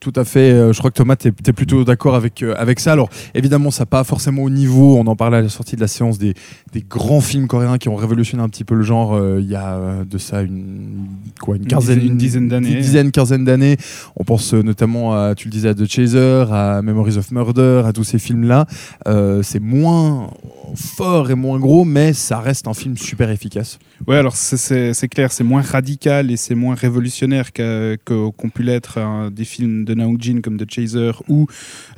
Tout 0.00 0.12
à 0.16 0.24
fait. 0.24 0.50
Euh, 0.52 0.72
Je 0.72 0.78
crois 0.78 0.90
que 0.90 0.96
Thomas, 0.96 1.16
tu 1.16 1.28
es, 1.28 1.32
plutôt 1.52 1.84
d'accord 1.84 2.14
avec, 2.14 2.42
euh, 2.42 2.54
avec 2.58 2.80
ça. 2.80 2.92
Alors, 2.92 3.08
évidemment, 3.34 3.70
ça 3.70 3.86
pas 3.86 4.02
forcément 4.04 4.42
au 4.42 4.50
niveau. 4.50 4.96
On 4.96 5.06
en 5.06 5.14
parlait 5.16 5.36
à 5.38 5.40
la 5.42 5.48
sortie 5.48 5.76
de 5.76 5.80
la 5.80 5.86
séance 5.88 6.18
des, 6.18 6.34
des 6.72 6.82
grands 6.82 7.20
films 7.20 7.46
coréens 7.46 7.78
qui 7.78 7.88
ont 7.88 7.94
révolutionné 7.96 8.42
un 8.42 8.48
petit 8.48 8.64
peu 8.64 8.74
le 8.74 8.82
genre. 8.82 9.14
euh, 9.14 9.38
Il 9.40 9.48
y 9.48 9.54
a 9.54 10.04
de 10.04 10.18
ça 10.18 10.42
une, 10.42 11.06
quoi, 11.40 11.56
une 11.56 11.66
quinzaine, 11.66 11.98
dizaine- 11.98 12.10
une 12.12 12.16
dizaine 12.18 12.48
d'années. 12.48 12.72
Une 12.72 12.80
dizaine, 12.80 13.10
quinzaine 13.12 13.44
d'années. 13.44 13.76
On 14.16 14.24
pense 14.24 14.52
notamment 14.54 15.14
à, 15.14 15.34
tu 15.36 15.46
le 15.48 15.52
disais, 15.52 15.68
à 15.68 15.74
The 15.74 15.86
Chaser, 15.86 16.44
à 16.50 16.82
Memories 16.82 17.16
of 17.18 17.30
Murder, 17.30 17.82
à 17.86 17.92
tous 17.92 18.04
ces 18.04 18.18
films-là. 18.38 18.66
Euh, 19.06 19.42
c'est 19.42 19.60
moins 19.60 20.30
fort 20.74 21.30
et 21.30 21.34
moins 21.34 21.58
gros, 21.58 21.84
mais 21.84 22.12
ça 22.12 22.40
reste 22.40 22.68
un 22.68 22.74
film 22.74 22.96
super 22.96 23.30
efficace. 23.30 23.78
Ouais, 24.06 24.16
alors 24.16 24.36
c'est- 24.36 24.92
clair, 25.08 25.32
c'est 25.32 25.44
moins 25.44 25.62
radical 25.62 26.30
et 26.30 26.36
c'est 26.36 26.54
moins 26.54 26.74
révolutionnaire 26.74 27.52
que- 27.52 27.96
qu'ont 28.04 28.50
pu 28.54 28.62
l'être 28.62 28.98
hein, 28.98 29.30
des 29.34 29.44
films 29.44 29.84
de 29.84 29.94
Naung 29.94 30.18
Jin 30.20 30.40
comme 30.42 30.56
The 30.58 30.70
Chaser 30.70 31.12
ou 31.28 31.46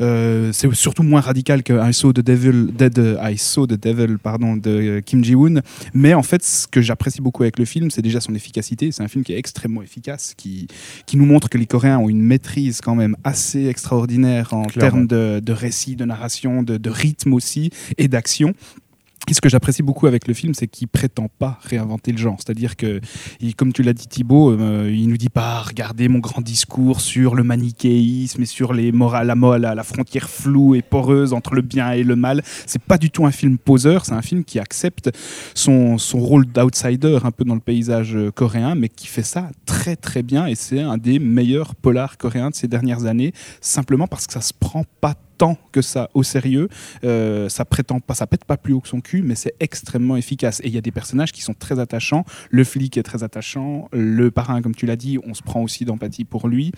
euh, 0.01 0.51
c'est 0.53 0.73
surtout 0.75 1.03
moins 1.03 1.21
radical 1.21 1.63
que 1.63 1.73
I 1.89 1.93
Saw 1.93 2.13
the 2.13 2.21
Devil, 2.21 2.69
Dead, 2.73 3.19
I 3.23 3.37
Saw 3.37 3.67
the 3.67 3.73
Devil 3.81 4.17
pardon, 4.23 4.57
de 4.57 4.71
euh, 4.71 5.01
Kim 5.01 5.23
Ji-woon. 5.25 5.61
Mais 5.93 6.15
en 6.15 6.23
fait, 6.23 6.43
ce 6.45 6.67
que 6.67 6.81
j'apprécie 6.81 7.21
beaucoup 7.21 7.43
avec 7.43 7.59
le 7.59 7.65
film, 7.65 7.91
c'est 7.91 8.03
déjà 8.03 8.21
son 8.21 8.35
efficacité. 8.35 8.93
C'est 8.93 9.03
un 9.03 9.09
film 9.09 9.25
qui 9.25 9.33
est 9.33 9.39
extrêmement 9.39 9.83
efficace, 9.83 10.35
qui, 10.37 10.69
qui 11.07 11.17
nous 11.17 11.27
montre 11.27 11.49
que 11.49 11.59
les 11.59 11.67
Coréens 11.67 11.99
ont 11.99 12.09
une 12.09 12.23
maîtrise 12.23 12.81
quand 12.81 12.95
même 12.95 13.17
assez 13.25 13.67
extraordinaire 13.67 14.55
en 14.55 14.63
termes 14.65 15.07
de, 15.07 15.41
de 15.41 15.53
récit, 15.53 15.97
de 15.97 16.05
narration, 16.05 16.30
de, 16.63 16.91
rythme 16.91 17.35
aussi 17.35 17.71
et 17.99 18.09
d'action. 18.09 18.55
Et 19.29 19.35
ce 19.35 19.41
que 19.43 19.51
j'apprécie 19.51 19.83
beaucoup 19.83 20.07
avec 20.07 20.27
le 20.27 20.35
film, 20.35 20.55
c'est 20.55 20.67
qu'il 20.67 20.89
prétend 20.89 21.29
pas 21.39 21.59
réinventer 21.63 22.11
le 22.11 22.17
genre. 22.17 22.37
C'est-à-dire 22.39 22.75
que, 22.75 23.01
comme 23.57 23.73
tu 23.73 23.83
l'as 23.83 23.93
dit 23.93 24.09
Thibaut, 24.09 24.51
euh, 24.51 24.91
il 24.91 25.09
nous 25.09 25.19
dit 25.19 25.29
pas 25.29 25.61
regardez 25.61 26.09
mon 26.09 26.21
grand 26.21 26.41
discours 26.41 27.03
sur 27.03 27.35
le 27.35 27.45
manichéisme 27.45 28.43
et 28.43 28.47
sur 28.47 28.73
les 28.73 28.93
morales, 28.93 29.27
la, 29.27 29.35
mo- 29.35 29.59
la, 29.59 29.75
la 29.75 29.85
frontière 29.85 30.29
floue 30.31 30.75
et 30.75 30.81
poreuse 30.81 31.35
entre 31.35 31.55
le 31.55 31.61
bien 31.61 31.93
et 31.93 32.03
le 32.03 32.17
mal. 32.17 32.43
C'est 32.67 32.83
pas 32.83 32.97
du 32.97 33.11
tout 33.11 33.27
un 33.27 33.31
film 33.31 33.59
poseur. 33.59 34.07
C'est 34.07 34.15
un 34.15 34.23
film 34.23 34.43
qui 34.43 34.59
accepte 34.59 35.11
son, 35.55 35.99
son 35.99 36.19
rôle 36.19 36.47
d'outsider 36.47 37.19
un 37.23 37.31
peu 37.31 37.45
dans 37.45 37.55
le 37.55 37.61
paysage 37.61 38.17
euh, 38.17 38.31
coréen, 38.31 38.75
mais 38.75 38.89
qui 38.89 39.07
fait 39.07 39.23
ça 39.23 39.51
très 39.67 39.97
très 39.97 40.23
bien. 40.23 40.47
Et 40.47 40.55
c'est 40.55 40.81
un 40.81 40.97
des 40.97 41.19
meilleurs 41.19 41.75
polars 41.75 42.17
coréens 42.17 42.51
de 42.51 42.55
ces 42.55 42.69
dernières 42.69 43.05
années, 43.05 43.33
simplement 43.61 44.07
parce 44.07 44.27
que 44.27 44.33
ça 44.33 44.41
se 44.41 44.55
prend 44.59 44.85
pas 45.03 45.15
tant 45.41 45.57
que 45.73 45.81
ça 45.81 46.11
au 46.13 46.23
sérieux. 46.23 46.69
Euh, 47.03 47.49
ça 47.49 47.65
prétend 47.65 47.99
pas, 47.99 48.13
ça 48.13 48.27
pète 48.27 48.45
pas 48.45 48.59
plus 48.59 48.75
haut 48.75 48.81
que 48.81 48.89
son 48.89 49.01
cul, 49.01 49.23
mais 49.23 49.35
c'est 49.35 49.55
extrêmement 49.59 50.19
efficace. 50.19 50.61
Et 50.61 50.67
il 50.67 50.75
y 50.75 50.77
a 50.77 50.83
des 50.83 50.91
personnages 50.91 51.33
qui 51.33 51.41
sont 51.41 51.55
très 51.55 51.79
attachants. 51.79 52.27
Le 52.51 52.63
flic 52.63 52.99
est 52.99 53.03
très 53.03 53.23
attachant. 53.25 53.89
Le 53.91 54.31
parrain, 54.31 54.61
comme 54.61 54.75
tu 54.75 54.85
l'as 54.85 54.97
dit, 54.97 55.19
on 55.27 55.33
se 55.33 55.43
prend 55.43 55.63
aussi 55.63 55.87
d'empathie 55.87 56.25
pour 56.25 56.47
lui. 56.47 56.73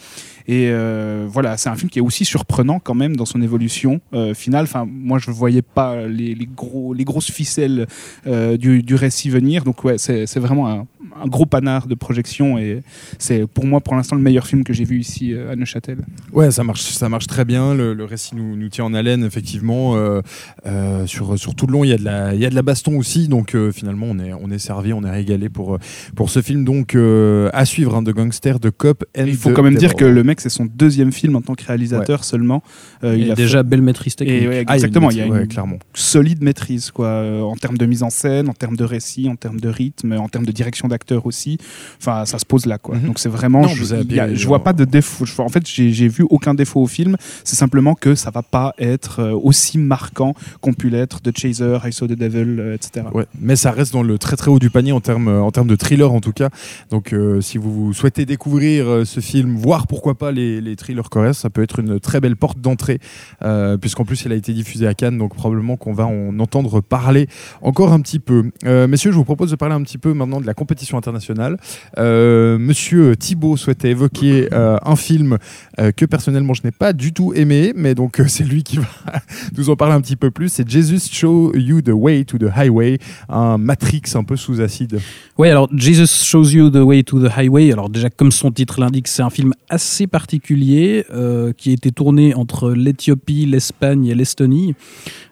Et 0.47 0.69
euh, 0.71 1.26
voilà, 1.28 1.57
c'est 1.57 1.71
un 1.71 1.75
film 1.75 1.90
qui 1.90 1.99
est 1.99 2.02
aussi 2.02 2.25
surprenant 2.25 2.78
quand 2.78 2.95
même 2.95 3.16
dans 3.16 3.25
son 3.25 3.42
évolution 3.42 4.00
euh, 4.14 4.33
finale. 4.33 4.62
Enfin, 4.62 4.87
moi, 4.88 5.19
je 5.19 5.33
voyais 5.33 5.62
pas 5.62 6.07
les, 6.07 6.37
gros, 6.57 6.95
les 6.95 7.04
grosses 7.04 7.33
ficelles 7.33 7.88
euh, 8.28 8.57
du, 8.57 8.95
récit 8.95 9.28
venir. 9.28 9.64
Donc 9.64 9.83
ouais, 9.83 9.99
c'est 9.99 10.38
vraiment 10.38 10.69
un, 10.69 10.87
gros 11.26 11.47
panard 11.47 11.88
de 11.88 11.97
projection. 11.97 12.59
Et 12.59 12.83
c'est 13.19 13.45
pour 13.49 13.66
moi, 13.66 13.81
pour 13.81 13.97
l'instant, 13.97 14.14
le 14.14 14.23
meilleur 14.23 14.47
film 14.47 14.62
que 14.62 14.73
j'ai 14.73 14.85
vu 14.85 15.00
ici 15.00 15.35
à 15.35 15.57
Neuchâtel. 15.57 15.99
Ouais, 16.33 16.52
ça 16.52 16.62
marche, 16.62 16.83
ça 16.83 17.09
marche 17.09 17.26
très 17.26 17.45
bien. 17.45 17.75
Le 17.75 18.04
récit 18.04 18.37
nous, 18.37 18.51
nous 18.56 18.68
tient 18.68 18.85
en 18.85 18.94
haleine, 18.94 19.25
effectivement. 19.25 19.97
Euh, 19.97 20.21
euh, 20.66 21.06
sur, 21.06 21.38
sur 21.38 21.54
tout 21.54 21.66
le 21.66 21.73
long, 21.73 21.85
il 21.85 21.88
y 21.90 21.92
a 21.92 21.97
de 21.99 22.04
la, 22.04 22.35
il 22.35 22.40
y 22.40 22.47
a 22.47 22.50
de 22.50 22.54
la 22.54 22.62
baston 22.62 22.99
aussi. 22.99 23.28
Donc 23.28 23.54
euh, 23.54 23.73
finalement, 23.73 24.06
on 24.09 24.18
est, 24.18 24.32
on 24.32 24.50
est 24.50 24.59
servi, 24.59 24.92
on 24.92 25.02
est 25.04 25.11
régalé 25.11 25.49
pour, 25.49 25.78
pour 26.16 26.30
ce 26.30 26.42
film. 26.42 26.64
Donc 26.64 26.94
euh, 26.94 27.50
à 27.52 27.64
suivre, 27.64 27.94
hein, 27.97 28.02
de 28.02 28.12
gangster, 28.12 28.61
de 28.61 28.71
cop. 28.71 29.04
and 29.16 29.25
Il 29.26 29.37
faut 29.37 29.50
the 29.50 29.54
quand 29.54 29.62
même 29.62 29.75
dire 29.76 29.94
que 29.94 30.04
le 30.04 30.25
mec, 30.25 30.40
c'est 30.40 30.49
son 30.49 30.66
deuxième 30.66 31.12
film 31.12 31.37
en 31.37 31.40
tant 31.40 31.54
que 31.54 31.64
réalisateur 31.64 32.25
seulement. 32.25 32.62
Euh, 33.04 33.16
il 33.16 33.23
il 33.26 33.30
a 33.32 33.35
déjà 33.35 33.62
belle 33.62 33.82
maîtrise 33.82 34.16
technique 34.16 34.42
Et 34.42 34.49
ouais, 34.49 34.64
Ah, 34.66 34.75
exactement, 34.75 35.11
il 35.11 35.16
y 35.16 35.21
a 35.21 35.26
ouais, 35.28 35.42
une 35.42 35.49
clairement. 35.49 35.78
solide 35.94 36.42
maîtrise 36.42 36.90
quoi, 36.90 37.06
euh, 37.06 37.40
en 37.42 37.56
termes 37.56 37.78
de 37.78 37.87
mise 37.87 38.02
en 38.02 38.11
scène, 38.11 38.49
en 38.49 38.52
termes 38.54 38.76
de 38.76 38.85
récit, 38.85 39.28
en 39.28 39.37
termes 39.37 39.61
de 39.61 39.68
rythme, 39.68 40.12
en 40.18 40.28
termes 40.28 40.44
de 40.47 40.52
direction 40.52 40.88
d'acteur 40.88 41.26
aussi. 41.26 41.59
Enfin, 42.00 42.25
ça 42.25 42.38
se 42.38 42.44
pose 42.44 42.66
là 42.66 42.78
quoi. 42.78 42.97
Mhm. 42.97 43.06
Donc 43.06 43.18
c'est 43.18 43.28
vraiment, 43.28 43.62
Non, 43.62 43.68
je, 43.68 43.94
a- 43.94 44.35
je 44.35 44.47
vois 44.47 44.62
pas 44.64 44.73
de 44.73 44.85
défaut. 44.85 45.25
Je- 45.25 45.40
en 45.40 45.49
fait, 45.49 45.66
j'ai 45.68 45.92
j'ai 45.92 46.09
vu 46.09 46.25
aucun 46.30 46.54
défaut 46.54 46.80
au 46.82 46.87
film. 46.87 47.16
C'est 47.44 47.56
simplement 47.56 47.94
que 47.94 48.14
ça 48.14 48.30
va 48.30 48.42
pas 48.43 48.75
être 48.79 49.21
euh, 49.21 49.33
aussi 49.33 49.79
marquant 49.79 50.35
qu'ont 50.61 50.73
pu 50.73 50.91
l'être 50.91 51.21
The 51.23 51.37
Chaser, 51.37 51.79
I 51.85 51.93
Saw 51.93 52.07
the 52.07 52.13
Devil, 52.13 52.59
euh, 52.59 52.75
etc. 52.75 53.07
Ouais, 53.13 53.27
mais 53.41 53.57
ça 53.57 53.71
reste 53.71 53.93
dans 53.93 54.03
le 54.03 54.19
très 54.19 54.37
très 54.37 54.51
haut 54.51 54.59
du 54.59 54.71
panier 54.71 54.93
en 54.93 55.01
termes 55.01 55.29
en 55.29 55.51
termes 55.51 55.69
de 55.69 55.77
thriller 55.77 56.13
en 56.13 56.21
tout 56.21 56.33
cas. 56.33 56.51
Donc 56.91 57.13
euh, 57.13 57.41
si 57.41 57.59
vous 57.59 57.93
souhaitez 57.93 58.27
découvrir 58.27 58.89
euh, 58.89 59.05
ce 59.05 59.21
film, 59.21 59.57
voir 59.57 59.87
pourquoi 59.87 60.15
pas 60.15 60.33
les, 60.33 60.61
les 60.61 60.77
thrillers 60.77 61.09
coréens, 61.11 61.33
ça 61.33 61.51
peut 61.51 61.63
être 61.63 61.79
une 61.79 62.01
très 62.01 62.21
belle 62.21 62.37
porte 62.37 62.61
d'entrée, 62.61 62.99
euh, 63.43 63.77
puisqu'en 63.77 64.05
plus 64.05 64.25
il 64.25 64.33
a 64.33 64.35
été 64.35 64.53
diffusé 64.53 64.87
à 64.87 64.95
Cannes, 64.95 65.19
donc 65.19 65.35
probablement 65.35 65.77
qu'on 65.77 65.93
va 65.93 66.07
en 66.07 66.39
entendre 66.39 66.81
parler 66.81 67.29
encore 67.61 67.93
un 67.93 68.01
petit 68.01 68.19
peu. 68.19 68.51
Euh, 68.65 68.87
messieurs, 68.87 69.13
je 69.13 69.17
vous 69.17 69.25
propose 69.25 69.51
de 69.51 69.57
parler 69.57 69.75
un 69.75 69.83
petit 69.83 69.99
peu 69.99 70.13
maintenant 70.13 70.41
de 70.41 70.47
la 70.47 70.55
compétition 70.55 70.99
internationale. 70.99 71.59
Euh, 71.99 72.59
monsieur 72.59 73.17
Thibault 73.17 73.57
souhaitait 73.57 73.91
évoquer 73.91 74.49
euh, 74.53 74.79
un 74.85 74.97
film 74.97 75.39
euh, 75.79 75.93
que 75.93 76.05
personnellement 76.05 76.55
je 76.55 76.63
n'ai 76.65 76.71
pas 76.71 76.93
du 76.93 77.13
tout 77.13 77.33
aimé, 77.35 77.73
mais 77.77 77.95
donc 77.95 78.22
c'est 78.29 78.45
lui 78.45 78.62
qui 78.62 78.79
va 78.79 78.87
nous 79.57 79.71
en 79.71 79.76
parler 79.76 79.95
un 79.95 80.00
petit 80.00 80.17
peu 80.17 80.31
plus. 80.31 80.49
C'est 80.49 80.69
Jesus 80.69 81.09
Show 81.11 81.55
You 81.57 81.83
the 81.83 81.93
Way 81.93 82.25
to 82.25 82.38
the 82.38 82.50
Highway, 82.55 82.99
un 83.29 83.59
Matrix 83.59 84.02
un 84.14 84.25
peu 84.25 84.37
sous 84.37 84.61
acide. 84.61 85.00
Oui, 85.38 85.49
alors 85.49 85.69
Jesus 85.75 86.25
Shows 86.25 86.50
You 86.50 86.71
the 86.71 86.76
Way 86.76 87.05
to 87.05 87.21
the 87.21 87.31
Highway. 87.37 87.73
Alors 87.73 87.88
déjà, 87.88 88.11
comme 88.11 88.31
son 88.33 88.50
titre 88.50 88.81
l'indique, 88.81 89.09
c'est 89.09 89.23
un 89.23 89.31
film 89.31 89.52
assez 89.69 90.07
particulier 90.07 91.05
euh, 91.12 91.52
qui 91.57 91.71
a 91.71 91.73
été 91.73 91.91
tourné 91.91 92.35
entre 92.35 92.71
l'Éthiopie, 92.71 93.47
l'Espagne 93.47 94.07
et 94.07 94.14
l'Estonie. 94.14 94.75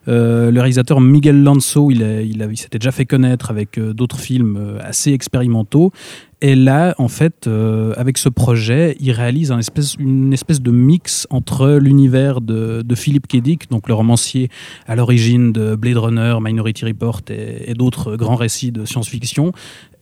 Euh, 0.07 0.51
le 0.51 0.59
réalisateur 0.59 0.99
Miguel 0.99 1.43
Lanzo, 1.43 1.91
il, 1.91 1.99
s'était 2.55 2.79
déjà 2.79 2.91
fait 2.91 3.05
connaître 3.05 3.51
avec 3.51 3.77
euh, 3.77 3.93
d'autres 3.93 4.19
films 4.19 4.79
assez 4.81 5.11
expérimentaux. 5.11 5.91
Et 6.43 6.55
là, 6.55 6.95
en 6.97 7.07
fait, 7.07 7.45
euh, 7.45 7.93
avec 7.97 8.17
ce 8.17 8.27
projet, 8.27 8.97
il 8.99 9.11
réalise 9.11 9.51
un 9.51 9.59
espèce, 9.59 9.95
une 9.99 10.33
espèce 10.33 10.59
de 10.59 10.71
mix 10.71 11.27
entre 11.29 11.73
l'univers 11.73 12.41
de, 12.41 12.81
de 12.81 12.95
Philip 12.95 13.27
K. 13.27 13.37
Dick, 13.37 13.69
donc 13.69 13.87
le 13.87 13.93
romancier 13.93 14.49
à 14.87 14.95
l'origine 14.95 15.51
de 15.51 15.75
Blade 15.75 15.97
Runner, 15.97 16.35
Minority 16.41 16.85
Report 16.85 17.21
et, 17.29 17.69
et 17.69 17.73
d'autres 17.75 18.15
grands 18.15 18.35
récits 18.35 18.71
de 18.71 18.85
science-fiction, 18.85 19.53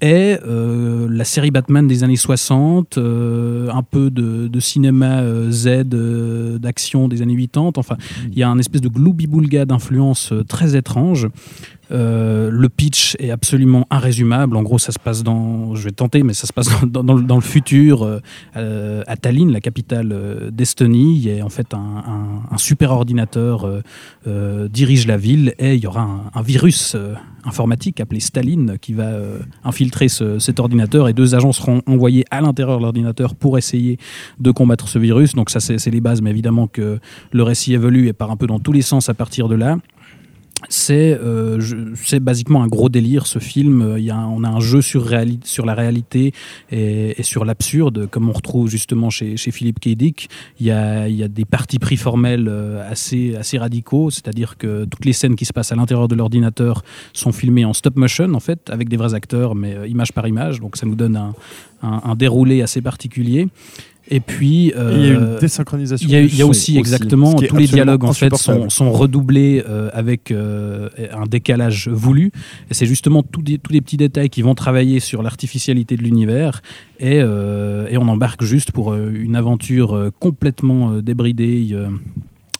et 0.01 0.38
euh, 0.48 1.08
la 1.10 1.25
série 1.25 1.51
Batman 1.51 1.86
des 1.86 2.03
années 2.05 2.15
60, 2.15 2.98
euh, 2.98 3.69
un 3.69 3.84
peu 3.84 4.10
de, 4.10 4.48
de 4.48 4.60
cinéma 4.62 5.19
euh, 5.19 5.51
Z 5.51 5.67
euh, 5.93 6.58
d'action 6.58 7.10
des 7.10 7.22
années 7.22 7.36
80. 7.36 7.74
Enfin, 7.75 7.98
il 8.31 8.38
y 8.38 8.43
a 8.43 8.50
un 8.50 8.60
espèce 8.60 8.81
de 8.81 8.88
gloubi-boulga 8.88 9.65
d'influence 9.65 10.31
euh, 10.31 10.43
très 10.43 10.77
étrange. 10.77 11.27
Euh, 11.91 12.50
le 12.51 12.69
pitch 12.69 13.15
est 13.19 13.31
absolument 13.31 13.88
irrésumable. 13.91 14.55
En 14.55 14.63
gros, 14.63 14.77
ça 14.79 14.91
se 14.91 15.00
passe 15.00 15.24
dans, 15.24 15.75
je 15.75 15.84
vais 15.84 15.91
tenter, 15.91 16.24
mais 16.24 16.34
ça 16.34 16.46
se 16.48 16.53
passe 16.53 16.69
dans, 16.86 17.13
le- 17.15 17.41
futur, 17.41 18.03
euh, 18.03 18.19
euh, 18.58 19.01
à 19.08 19.15
Tallinn, 19.17 19.51
la 19.51 19.62
capitale 19.62 20.50
d'Estonie. 20.51 21.15
Il 21.17 21.24
y 21.36 21.39
a 21.39 21.46
en 21.46 21.50
fait 21.50 21.74
un, 21.74 21.77
un- 22.51 22.58
super 22.58 22.91
ordinateur 22.91 23.67
dirige 24.69 25.08
la 25.08 25.17
ville 25.17 25.53
et 25.60 25.75
il 25.75 25.84
y 25.84 25.88
aura 25.88 26.08
un, 26.34 26.41
virus 26.41 26.96
informatique 27.46 28.00
appelé 28.00 28.19
Staline 28.19 28.77
qui 28.79 28.93
va 28.93 29.12
infiltrer 29.63 30.10
ce- 30.10 30.39
cet 30.39 30.60
ordinateur 30.60 31.08
et 31.08 31.13
deux 31.13 31.36
agents 31.36 31.53
seront 31.53 31.81
envoyés 31.88 32.25
à 32.31 32.41
l'intérieur 32.41 32.77
de 32.77 32.84
l'ordinateur 32.84 33.36
pour 33.36 33.58
essayer 33.58 33.98
de 34.39 34.51
combattre 34.51 34.88
ce 34.88 35.00
virus. 35.00 35.34
Donc 35.36 35.50
ça, 35.50 35.60
c'est 35.60 35.89
les 35.89 36.01
bases, 36.01 36.22
mais 36.22 36.29
évidemment 36.31 36.67
que 36.67 37.00
le 37.31 37.43
récit 37.43 37.74
évolue 37.74 38.08
et 38.08 38.13
part 38.13 38.31
un 38.31 38.38
peu 38.38 38.48
dans 38.48 38.60
tous 38.60 38.72
les 38.74 38.81
sens 38.81 39.10
à 39.10 39.13
partir 39.13 39.48
de 39.48 39.55
là. 39.55 39.77
C'est 40.68 41.18
euh, 41.22 41.60
basiquement 42.22 42.63
un 42.63 42.68
gros 42.68 42.89
délire 42.89 43.28
ce 43.28 43.39
film. 43.39 43.96
Il 43.98 44.04
y 44.04 44.12
a 44.12 44.18
on 44.18 44.44
a 44.44 44.50
un 44.50 44.60
jeu 44.60 44.82
sur, 44.82 45.06
la 45.66 45.74
réalité 45.74 46.34
et, 46.72 47.24
sur 47.24 47.46
l'absurde, 47.46 48.08
comme 48.08 48.30
on 48.30 48.34
retrouve 48.34 48.70
justement 48.70 49.10
chez, 49.10 49.38
Philippe 49.38 49.80
K. 49.80 49.88
Il 49.88 50.66
y 50.66 50.72
a, 50.72 51.08
il 51.08 51.16
y 51.16 51.24
a 51.24 51.28
des 51.28 51.46
partis 51.46 51.80
pris 51.80 51.98
formels 51.98 52.48
euh, 52.50 52.89
assez, 52.89 53.36
assez 53.36 53.58
radicaux, 53.58 54.10
c'est-à-dire 54.10 54.58
que 54.58 54.86
toutes 54.86 55.06
les 55.06 55.13
scènes 55.13 55.36
qui 55.36 55.46
se 55.46 55.54
passent 55.54 55.72
à 55.72 55.75
l'intérieur 55.75 56.08
de 56.08 56.16
l'ordinateur 56.16 56.84
sont 57.13 57.32
filmées 57.32 57.66
en 57.66 57.74
stop 57.74 57.96
motion, 57.96 58.34
en 58.34 58.39
fait, 58.39 58.70
avec 58.70 58.89
des 58.89 58.98
vrais 58.98 59.13
acteurs, 59.13 59.56
mais 59.56 59.75
euh, 59.75 59.88
image 59.88 60.12
par 60.12 60.28
image. 60.28 60.60
Donc 60.60 60.75
ça 60.75 60.86
nous 60.86 60.96
donne 60.96 61.16
un- 61.16 61.34
un 61.82 62.16
déroulé 62.16 62.62
assez 62.62 62.82
particulier. 62.82 63.48
Et 64.12 64.20
puis, 64.20 64.74
il 64.75 65.06
y 65.06 65.10
a 65.10 65.13
une 65.13 65.24
euh, 65.24 65.39
désynchronisation. 65.39 66.08
il 66.08 66.12
y 66.12 66.16
a, 66.16 66.22
il 66.22 66.36
y 66.36 66.42
a 66.42 66.48
aussi, 66.48 66.78
exactement 66.78 67.34
tous 67.36 67.56
les 67.56 67.68
dialogues 67.68 68.04
en 68.04 68.13
fait 68.13 68.36
sont, 68.36 68.92
redoublés 68.92 69.63
euh, 69.68 69.89
avec 69.94 70.32
euh, 70.32 70.89
un 71.13 71.25
décalage 71.25 71.88
voulu 71.89 72.32
et 72.70 72.74
c'est 72.74 72.88
justement 72.88 73.22
tous 73.22 73.42
des, 73.42 73.60
tous 73.60 73.72
les 73.72 73.82
petits 73.82 73.98
détails 73.98 74.30
qui 74.30 74.42
vont 74.42 74.56
travailler 74.56 75.00
sur 75.00 75.22
l'artificialité 75.22 75.96
de 75.96 76.01
l'univers 76.01 76.62
et, 77.00 77.18
et 77.18 77.98
on 77.98 78.08
embarque 78.08 78.44
juste 78.44 78.72
pour 78.72 78.94
une 78.94 79.36
aventure 79.36 80.12
complètement 80.20 81.00
débridée. 81.01 81.75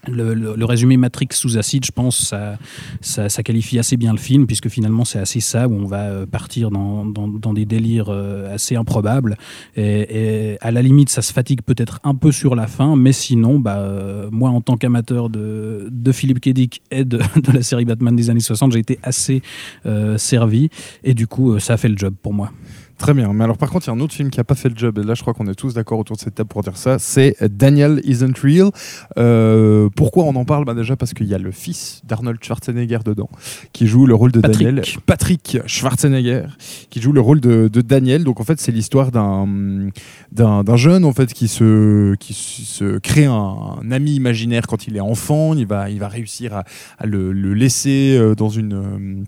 Le, 0.08 0.34
le- 0.34 0.66
résumé 0.66 0.98
Matrix 0.98 1.28
sous 1.34 1.58
acide, 1.58 1.84
je 1.86 1.92
pense, 1.92 2.18
ça, 2.18 2.58
ça, 3.02 3.28
ça 3.28 3.44
qualifie 3.44 3.80
assez 3.80 3.98
bien 3.98 4.12
le 4.14 4.18
film, 4.18 4.48
puisque 4.48 4.70
finalement 4.70 5.04
c'est 5.04 5.20
assez 5.20 5.40
ça, 5.42 5.68
où 5.68 5.74
on 5.74 5.86
va 5.86 6.04
euh, 6.04 6.26
partir 6.26 6.70
dans, 6.72 7.06
dans- 7.06 7.28
dans 7.28 7.54
des 7.54 7.66
délires 7.66 8.10
euh, 8.10 8.54
assez 8.54 8.76
improbables. 8.76 9.38
Et, 9.76 10.54
et 10.54 10.58
à 10.62 10.72
la 10.72 10.82
limite, 10.82 11.10
ça 11.10 11.22
se 11.22 11.34
fatigue 11.34 11.62
peut-être 11.64 12.00
un 12.04 12.16
peu 12.16 12.32
sur 12.32 12.56
la 12.56 12.68
fin, 12.68 12.96
mais 12.96 13.12
sinon, 13.12 13.60
bah, 13.60 13.80
euh, 13.80 14.30
moi 14.32 14.50
en 14.52 14.62
tant 14.62 14.78
qu'amateur 14.78 15.30
de, 15.30 15.90
de 15.92 16.12
Philippe 16.12 16.40
K. 16.40 16.50
Dick 16.50 16.82
et 16.92 17.04
de, 17.04 17.18
de 17.36 17.52
la 17.52 17.62
série 17.62 17.86
Batman 17.86 18.16
des 18.16 18.30
années 18.30 18.40
60, 18.40 18.72
j'ai 18.72 18.80
été 18.80 19.00
assez 19.04 19.42
euh, 19.86 20.18
servi, 20.18 20.70
et 21.04 21.14
du 21.14 21.28
coup, 21.28 21.60
ça 21.60 21.74
a 21.74 21.78
fait 21.78 21.90
le 21.90 21.98
job 21.98 22.14
pour 22.22 22.34
moi. 22.34 22.52
Très 23.00 23.14
bien. 23.14 23.32
Mais 23.34 23.46
alors, 23.46 23.58
par 23.58 23.70
contre, 23.72 23.88
il 23.88 23.90
y 23.90 23.94
a 23.94 23.96
un 23.96 24.00
autre 24.02 24.14
film 24.14 24.30
qui 24.30 24.40
n'a 24.40 24.44
pas 24.44 24.56
fait 24.56 24.70
le 24.70 24.76
job, 24.76 25.00
et 25.00 25.04
là, 25.04 25.14
je 25.16 25.22
crois 25.22 25.34
qu'on 25.34 25.48
est 25.48 25.56
tous 25.56 25.74
d'accord 25.74 25.98
autour 26.00 26.18
de 26.18 26.22
cette 26.22 26.36
table 26.36 26.50
pour 26.50 26.62
dire 26.62 26.78
ça. 26.78 27.00
C'est 27.00 27.36
Daniel 27.50 28.02
Isn't 28.04 28.38
Real. 28.44 28.70
Euh, 29.18 29.90
pourquoi 29.96 30.26
on 30.26 30.36
en 30.36 30.46
parle? 30.46 30.66
Bah, 30.66 30.74
Déjà 30.74 30.96
parce 30.96 31.14
qu'il 31.14 31.28
y 31.28 31.34
a 31.34 31.38
le 31.38 31.52
fils 31.52 32.02
d'Arnold 32.06 32.44
Schwarzenegger 32.44 33.00
dedans, 33.06 33.30
qui 33.74 33.88
joue 33.88 34.06
le 34.06 34.14
rôle 34.16 34.32
de 34.34 34.42
Patrick. 34.42 34.68
Daniel. 34.68 34.86
Patrick 35.06 35.58
Schwarzenegger, 35.66 36.44
qui 36.90 37.02
joue 37.02 37.14
le 37.14 37.22
rôle 37.22 37.40
de, 37.40 37.70
de 37.72 37.82
Daniel. 37.82 38.24
Donc, 38.26 38.40
en 38.42 38.44
fait, 38.44 38.60
c'est 38.60 38.72
l'histoire 38.74 39.12
d'un 39.12 40.76
jeune 40.76 41.06
en 41.06 41.14
fait 41.14 41.34
qui 41.34 41.48
se 41.48 42.16
qui 42.16 42.34
se 42.34 42.98
crée 43.00 43.26
un, 43.26 43.56
un 43.82 43.92
ami 43.92 44.14
imaginaire 44.16 44.68
quand 44.68 44.88
il 44.88 44.98
est 44.98 45.02
enfant. 45.02 45.54
Il 45.54 45.68
va 45.68 45.90
il 45.90 46.00
va 46.00 46.08
réussir 46.10 46.54
à, 46.54 46.64
à 46.98 47.06
le, 47.06 47.32
le 47.32 47.54
laisser 47.54 48.18
euh, 48.18 48.36
dans 48.36 48.50
une 48.50 48.74
euh, 48.74 49.24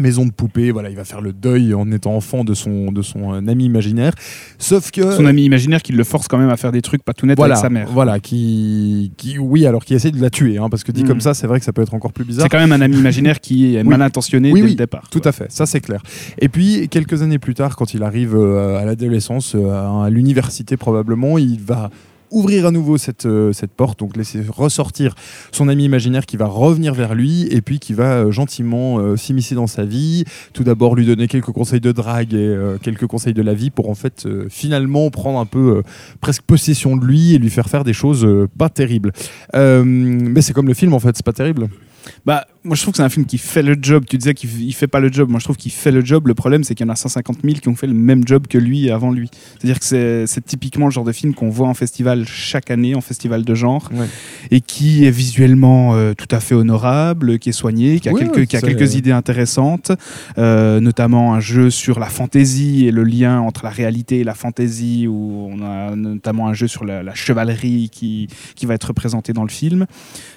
maison 0.00 0.26
de 0.26 0.30
poupée. 0.32 0.70
Voilà, 0.72 0.90
il 0.90 0.96
va 0.96 1.04
faire 1.04 1.20
le 1.20 1.32
deuil 1.32 1.74
en 1.74 1.90
étant 1.92 2.14
enfant 2.16 2.42
de 2.44 2.54
son 2.54 2.90
de 2.92 3.02
son 3.02 3.34
euh, 3.34 3.46
ami 3.48 3.64
imaginaire. 3.66 4.12
Sauf 4.58 4.90
que 4.90 5.12
Son 5.12 5.26
ami 5.26 5.44
imaginaire 5.44 5.82
qui 5.82 5.92
le 5.92 6.02
force 6.04 6.26
quand 6.28 6.38
même 6.38 6.48
à 6.50 6.56
faire 6.56 6.72
des 6.72 6.82
trucs 6.82 7.02
pas 7.04 7.12
tout 7.14 7.26
nets 7.26 7.36
voilà, 7.36 7.54
avec 7.54 7.62
sa 7.62 7.70
mère. 7.70 7.88
voilà, 7.90 8.18
qui, 8.20 9.12
qui, 9.16 9.38
oui, 9.38 9.66
alors 9.66 9.84
qui 9.84 9.94
essaie 9.94 10.10
de 10.10 10.20
la 10.20 10.30
tuer, 10.30 10.58
hein, 10.58 10.68
parce 10.70 10.82
que 10.84 10.92
dit 10.92 11.04
Mm. 11.04 11.06
comme 11.06 11.20
ça, 11.20 11.34
c'est 11.34 11.46
vrai 11.46 11.58
que 11.58 11.64
ça 11.64 11.72
peut 11.72 11.82
être 11.82 11.94
encore 11.94 12.12
plus 12.12 12.24
bizarre. 12.24 12.44
C'est 12.44 12.48
quand 12.48 12.58
même 12.58 12.72
un 12.72 12.80
ami 12.80 12.96
imaginaire 12.96 13.40
qui 13.40 13.76
est 13.76 13.78
Oui. 13.82 13.88
mal 13.88 14.02
intentionné 14.02 14.52
Oui, 14.52 14.60
dès 14.60 14.64
oui, 14.64 14.70
le 14.72 14.76
départ. 14.76 15.08
Tout 15.10 15.22
à 15.24 15.32
fait, 15.32 15.46
ça 15.50 15.66
c'est 15.66 15.80
clair. 15.80 16.02
Et 16.38 16.48
puis 16.48 16.88
quelques 16.88 17.22
années 17.22 17.38
plus 17.38 17.54
tard, 17.54 17.76
quand 17.76 17.94
il 17.94 18.02
arrive 18.02 18.34
euh, 18.36 18.78
à 18.78 18.84
l'adolescence, 18.84 19.54
euh, 19.54 20.04
à 20.04 20.10
l'université 20.10 20.76
probablement, 20.76 21.38
il 21.38 21.60
va 21.60 21.90
ouvrir 22.30 22.66
à 22.66 22.70
nouveau 22.70 22.98
cette, 22.98 23.26
euh, 23.26 23.52
cette 23.52 23.72
porte, 23.72 23.98
donc 23.98 24.16
laisser 24.16 24.42
ressortir 24.48 25.14
son 25.52 25.68
ami 25.68 25.84
imaginaire 25.84 26.26
qui 26.26 26.36
va 26.36 26.46
revenir 26.46 26.94
vers 26.94 27.14
lui 27.14 27.46
et 27.50 27.60
puis 27.60 27.78
qui 27.78 27.92
va 27.92 28.18
euh, 28.18 28.30
gentiment 28.30 28.98
euh, 28.98 29.16
s'immiscer 29.16 29.54
dans 29.54 29.66
sa 29.66 29.84
vie. 29.84 30.24
Tout 30.52 30.64
d'abord 30.64 30.94
lui 30.94 31.06
donner 31.06 31.28
quelques 31.28 31.52
conseils 31.52 31.80
de 31.80 31.92
drague 31.92 32.34
et 32.34 32.56
quelques 32.82 33.06
conseils 33.06 33.34
de 33.34 33.42
la 33.42 33.54
vie 33.54 33.70
pour 33.70 33.88
en 33.88 33.94
fait 33.94 34.26
finalement 34.48 35.10
prendre 35.10 35.38
un 35.38 35.46
peu 35.46 35.82
presque 36.20 36.42
possession 36.42 36.96
de 36.96 37.04
lui 37.04 37.34
et 37.34 37.38
lui 37.38 37.50
faire 37.50 37.68
faire 37.68 37.84
des 37.84 37.92
choses 37.92 38.26
pas 38.58 38.68
terribles. 38.68 39.12
Mais 39.54 40.42
c'est 40.42 40.52
comme 40.52 40.68
le 40.68 40.74
film 40.74 40.92
en 40.92 41.00
fait, 41.00 41.16
c'est 41.16 41.24
pas 41.24 41.32
terrible. 41.32 41.68
Bah, 42.24 42.46
moi 42.64 42.76
je 42.76 42.82
trouve 42.82 42.92
que 42.92 42.98
c'est 42.98 43.02
un 43.02 43.08
film 43.08 43.24
qui 43.26 43.38
fait 43.38 43.62
le 43.62 43.74
job. 43.80 44.04
Tu 44.08 44.18
disais 44.18 44.34
qu'il 44.34 44.74
fait 44.74 44.86
pas 44.86 45.00
le 45.00 45.10
job. 45.10 45.30
Moi 45.30 45.38
je 45.40 45.44
trouve 45.44 45.56
qu'il 45.56 45.72
fait 45.72 45.90
le 45.90 46.04
job. 46.04 46.26
Le 46.28 46.34
problème 46.34 46.62
c'est 46.64 46.74
qu'il 46.74 46.86
y 46.86 46.88
en 46.90 46.92
a 46.92 46.96
150 46.96 47.38
000 47.42 47.54
qui 47.60 47.68
ont 47.68 47.74
fait 47.74 47.86
le 47.86 47.94
même 47.94 48.26
job 48.26 48.46
que 48.46 48.58
lui 48.58 48.90
avant 48.90 49.10
lui. 49.12 49.30
C'est-à-dire 49.58 49.78
que 49.80 49.84
c'est- 49.84 50.40
typiquement 50.44 50.86
le 50.86 50.90
genre 50.92 51.04
de 51.04 51.12
film 51.12 51.34
qu'on 51.34 51.48
voit 51.50 51.68
en 51.68 51.74
festival 51.74 52.26
chaque 52.26 52.70
année, 52.70 52.94
en 52.94 53.00
festival 53.00 53.44
de 53.44 53.54
genre, 53.54 53.88
Ouais. 53.94 54.06
et 54.50 54.60
qui 54.60 55.04
est 55.06 55.10
visuellement 55.10 55.94
euh, 55.94 56.12
tout 56.14 56.26
à 56.30 56.40
fait 56.40 56.54
honorable, 56.54 57.38
qui 57.38 57.48
est 57.50 57.52
soigné, 57.52 58.00
qui 58.00 58.08
a, 58.08 58.12
Oui, 58.12 58.20
quelques, 58.20 58.36
ouais, 58.36 58.46
qui 58.46 58.56
a 58.56 58.60
c'est- 58.60 58.66
quelques 58.74 58.94
idées 58.94 59.12
intéressantes, 59.12 59.92
euh, 60.38 60.80
notamment 60.80 61.34
un 61.34 61.40
jeu 61.40 61.70
sur 61.70 61.98
la 62.00 62.06
fantaisie 62.06 62.86
et 62.86 62.90
le 62.90 63.04
lien 63.04 63.40
entre 63.40 63.64
la 63.64 63.70
réalité 63.70 64.20
et 64.20 64.24
la 64.24 64.34
fantaisie, 64.34 65.06
où 65.06 65.48
on 65.52 65.62
a 65.62 65.94
notamment 65.96 66.48
un 66.48 66.54
jeu 66.54 66.66
sur 66.68 66.84
la, 66.84 67.02
la 67.02 67.14
chevalerie 67.14 67.88
qui, 67.90 68.28
qui 68.54 68.66
va 68.66 68.74
être 68.74 68.84
représenté 68.88 69.32
dans 69.32 69.44
le 69.44 69.50
film. 69.50 69.86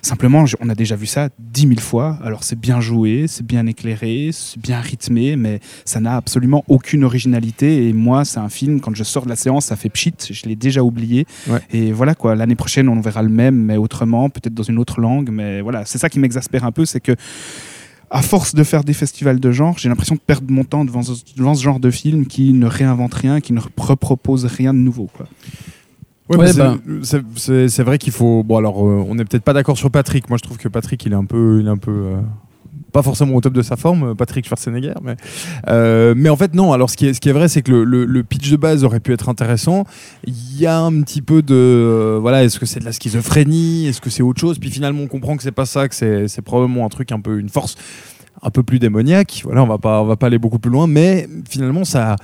Simplement, 0.01 0.45
on 0.59 0.69
a 0.69 0.75
déjà 0.75 0.95
vu 0.95 1.05
ça 1.05 1.29
dix 1.39 1.65
mille 1.67 1.79
fois. 1.79 2.12
Alors 2.23 2.43
c'est 2.43 2.59
bien 2.59 2.81
joué, 2.81 3.25
c'est 3.27 3.45
bien 3.45 3.65
éclairé, 3.65 4.29
c'est 4.31 4.59
bien 4.59 4.79
rythmé, 4.79 5.35
mais 5.35 5.59
ça 5.85 5.99
n'a 5.99 6.15
absolument 6.15 6.63
aucune 6.67 7.03
originalité. 7.03 7.87
Et 7.87 7.93
moi, 7.93 8.25
c'est 8.25 8.39
un 8.39 8.49
film, 8.49 8.81
quand 8.81 8.95
je 8.95 9.03
sors 9.03 9.23
de 9.23 9.29
la 9.29 9.35
séance, 9.35 9.65
ça 9.65 9.75
fait 9.75 9.89
pchit, 9.89 10.13
je 10.29 10.45
l'ai 10.47 10.55
déjà 10.55 10.83
oublié. 10.83 11.25
Ouais. 11.47 11.59
Et 11.71 11.91
voilà 11.91 12.15
quoi, 12.15 12.35
l'année 12.35 12.55
prochaine, 12.55 12.89
on 12.89 12.99
verra 13.01 13.23
le 13.23 13.29
même, 13.29 13.55
mais 13.55 13.77
autrement, 13.77 14.29
peut-être 14.29 14.53
dans 14.53 14.63
une 14.63 14.79
autre 14.79 14.99
langue. 14.99 15.29
Mais 15.31 15.61
voilà, 15.61 15.85
c'est 15.85 15.97
ça 15.97 16.09
qui 16.09 16.19
m'exaspère 16.19 16.63
un 16.63 16.71
peu, 16.71 16.85
c'est 16.85 16.99
que 16.99 17.15
à 18.09 18.21
force 18.21 18.53
de 18.53 18.63
faire 18.63 18.83
des 18.83 18.93
festivals 18.93 19.39
de 19.39 19.51
genre, 19.51 19.77
j'ai 19.79 19.89
l'impression 19.89 20.13
de 20.13 20.19
perdre 20.19 20.51
mon 20.51 20.63
temps 20.63 20.85
devant 20.85 21.01
ce, 21.01 21.13
devant 21.35 21.55
ce 21.55 21.63
genre 21.63 21.79
de 21.79 21.89
film 21.89 22.27
qui 22.27 22.53
ne 22.53 22.67
réinvente 22.67 23.15
rien, 23.15 23.41
qui 23.41 23.53
ne 23.53 23.59
repropose 23.75 24.45
rien 24.45 24.71
de 24.71 24.77
nouveau. 24.77 25.09
Quoi. 25.17 25.27
Ouais, 26.29 26.37
Ouais, 26.37 26.53
bah. 26.53 26.77
c'est- 27.03 27.83
vrai 27.83 27.97
qu'il 27.97 28.13
faut. 28.13 28.43
Bon, 28.43 28.57
alors, 28.57 28.79
euh, 28.87 29.05
on 29.07 29.15
n'est 29.15 29.25
peut-être 29.25 29.43
pas 29.43 29.53
d'accord 29.53 29.77
sur 29.77 29.91
Patrick. 29.91 30.29
Moi, 30.29 30.37
je 30.37 30.43
trouve 30.43 30.57
que 30.57 30.69
Patrick, 30.69 31.03
il 31.05 31.11
est 31.11 31.15
un 31.15 31.25
peu, 31.25 31.59
il 31.59 31.67
est 31.67 31.69
un 31.69 31.77
peu, 31.77 31.91
euh, 31.91 32.21
pas 32.93 33.01
forcément 33.03 33.35
au 33.35 33.41
top 33.41 33.53
de 33.53 33.61
sa 33.61 33.75
forme, 33.75 34.15
Patrick 34.15 34.45
Schwarzenegger. 34.47 34.93
Mais, 35.03 35.15
euh, 35.67 36.13
mais 36.15 36.29
en 36.29 36.37
fait, 36.37 36.53
non. 36.53 36.71
Alors, 36.71 36.89
ce 36.89 36.95
qui 36.95 37.07
est, 37.07 37.13
ce 37.13 37.19
qui 37.19 37.27
est 37.27 37.33
vrai, 37.33 37.49
c'est 37.49 37.61
que 37.61 37.71
le, 37.71 37.83
le- 37.83 38.05
le 38.05 38.23
pitch 38.23 38.49
de 38.51 38.55
base 38.55 38.83
aurait 38.85 39.01
pu 39.01 39.11
être 39.11 39.27
intéressant. 39.27 39.83
Il 40.25 40.57
y 40.59 40.65
a 40.65 40.79
un 40.79 41.01
petit 41.01 41.21
peu 41.21 41.41
de, 41.41 42.17
voilà, 42.21 42.43
est-ce 42.45 42.57
que 42.59 42.65
c'est 42.65 42.79
de 42.79 42.85
la 42.85 42.93
schizophrénie, 42.93 43.87
est-ce 43.87 43.99
que 43.99 44.09
c'est 44.09 44.23
autre 44.23 44.39
chose? 44.39 44.59
Puis 44.59 44.69
finalement, 44.71 45.01
on 45.03 45.07
comprend 45.07 45.35
que 45.35 45.43
c'est 45.43 45.51
pas 45.51 45.65
ça, 45.65 45.89
que 45.89 45.95
c'est 45.95 46.27
c'est 46.29 46.41
probablement 46.41 46.85
un 46.85 46.89
truc 46.89 47.11
un 47.11 47.19
peu, 47.19 47.37
une 47.39 47.49
force 47.49 47.75
un 48.41 48.49
peu 48.49 48.63
plus 48.63 48.79
démoniaque. 48.79 49.41
Voilà, 49.43 49.61
on 49.63 49.67
va 49.67 49.77
pas, 49.77 50.01
on 50.01 50.05
va 50.05 50.15
pas 50.15 50.27
aller 50.27 50.39
beaucoup 50.39 50.59
plus 50.59 50.71
loin, 50.71 50.87
mais 50.87 51.27
finalement, 51.49 51.83
ça. 51.83 52.15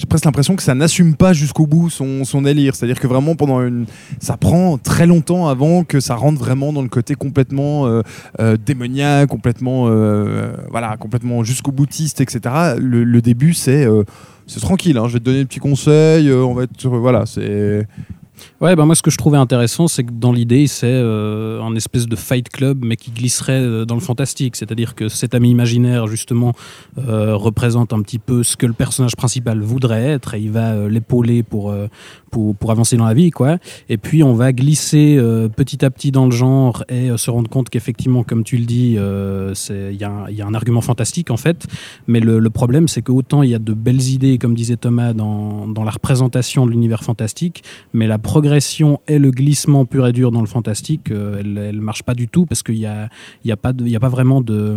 J'ai 0.00 0.06
presque 0.06 0.24
l'impression 0.24 0.56
que 0.56 0.62
ça 0.62 0.74
n'assume 0.74 1.14
pas 1.14 1.34
jusqu'au 1.34 1.66
bout 1.66 1.90
son, 1.90 2.24
son 2.24 2.40
délire. 2.40 2.74
C'est-à-dire 2.74 2.98
que 2.98 3.06
vraiment, 3.06 3.34
pendant 3.34 3.60
une. 3.60 3.84
Ça 4.18 4.38
prend 4.38 4.78
très 4.78 5.06
longtemps 5.06 5.48
avant 5.48 5.84
que 5.84 6.00
ça 6.00 6.14
rentre 6.14 6.38
vraiment 6.38 6.72
dans 6.72 6.80
le 6.80 6.88
côté 6.88 7.14
complètement 7.16 7.86
euh, 7.86 8.00
euh, 8.40 8.56
démoniaque, 8.56 9.28
complètement. 9.28 9.88
euh, 9.88 10.54
voilà, 10.70 10.96
complètement 10.96 11.44
jusqu'au 11.44 11.70
boutiste, 11.70 12.22
etc. 12.22 12.76
Le, 12.78 13.20
début, 13.20 13.52
c'est. 13.52 13.86
tranquille, 14.62 14.96
hein, 14.96 15.06
je 15.06 15.12
vais 15.12 15.18
te 15.18 15.24
donner 15.24 15.40
des 15.40 15.44
petits 15.44 15.60
conseils, 15.60 16.32
on 16.32 16.54
va 16.54 16.62
être. 16.62 16.88
voilà, 16.88 17.26
c'est. 17.26 17.86
Ouais, 18.60 18.76
bah 18.76 18.84
moi 18.84 18.94
ce 18.94 19.02
que 19.02 19.10
je 19.10 19.16
trouvais 19.16 19.38
intéressant, 19.38 19.88
c'est 19.88 20.04
que 20.04 20.12
dans 20.12 20.32
l'idée, 20.32 20.66
c'est 20.66 20.86
euh, 20.86 21.62
un 21.62 21.74
espèce 21.74 22.06
de 22.06 22.16
fight 22.16 22.48
club, 22.48 22.84
mais 22.84 22.96
qui 22.96 23.10
glisserait 23.10 23.60
euh, 23.60 23.84
dans 23.84 23.94
le 23.94 24.00
fantastique. 24.00 24.56
C'est-à-dire 24.56 24.94
que 24.94 25.08
cet 25.08 25.34
ami 25.34 25.50
imaginaire, 25.50 26.06
justement, 26.06 26.52
euh, 26.98 27.34
représente 27.36 27.92
un 27.92 28.02
petit 28.02 28.18
peu 28.18 28.42
ce 28.42 28.56
que 28.56 28.66
le 28.66 28.72
personnage 28.72 29.16
principal 29.16 29.60
voudrait 29.60 30.04
être, 30.04 30.34
et 30.34 30.40
il 30.40 30.50
va 30.50 30.72
euh, 30.72 30.88
l'épauler 30.88 31.42
pour, 31.42 31.70
euh, 31.70 31.88
pour, 32.30 32.54
pour 32.54 32.70
avancer 32.70 32.96
dans 32.96 33.06
la 33.06 33.14
vie, 33.14 33.30
quoi. 33.30 33.58
Et 33.88 33.96
puis 33.96 34.22
on 34.22 34.34
va 34.34 34.52
glisser 34.52 35.18
petit 35.56 35.84
à 35.84 35.90
petit 35.90 36.10
dans 36.10 36.26
le 36.26 36.30
genre 36.30 36.84
et 36.88 37.10
se 37.16 37.30
rendre 37.30 37.48
compte 37.48 37.70
qu'effectivement, 37.70 38.22
comme 38.22 38.44
tu 38.44 38.56
le 38.56 38.64
dis, 38.64 38.96
il 38.96 39.92
y, 39.92 39.98
y 39.98 40.04
a 40.42 40.46
un 40.46 40.54
argument 40.54 40.80
fantastique 40.80 41.30
en 41.30 41.36
fait. 41.36 41.66
Mais 42.06 42.20
le, 42.20 42.38
le 42.38 42.50
problème, 42.50 42.88
c'est 42.88 43.02
qu'autant 43.02 43.42
il 43.42 43.50
y 43.50 43.54
a 43.54 43.58
de 43.58 43.72
belles 43.72 44.02
idées, 44.02 44.38
comme 44.38 44.54
disait 44.54 44.76
Thomas, 44.76 45.12
dans, 45.12 45.66
dans 45.66 45.84
la 45.84 45.90
représentation 45.90 46.66
de 46.66 46.70
l'univers 46.70 47.02
fantastique, 47.02 47.62
mais 47.92 48.06
la 48.06 48.18
progression 48.30 49.00
et 49.08 49.18
le 49.18 49.30
glissement 49.32 49.84
pur 49.84 50.06
et 50.06 50.12
dur 50.12 50.30
dans 50.30 50.40
le 50.40 50.46
fantastique, 50.46 51.10
euh, 51.10 51.40
elle, 51.40 51.58
elle 51.58 51.80
marche 51.80 52.04
pas 52.04 52.14
du 52.14 52.28
tout 52.28 52.46
parce 52.46 52.62
qu'il 52.62 52.76
y 52.76 52.86
a, 52.86 53.08
y 53.44 53.50
a 53.50 53.56
pas, 53.56 53.72
de- 53.72 53.84
il 53.84 53.90
y 53.90 53.96
a 53.96 54.00
pas 54.00 54.08
vraiment 54.08 54.40
de, 54.40 54.76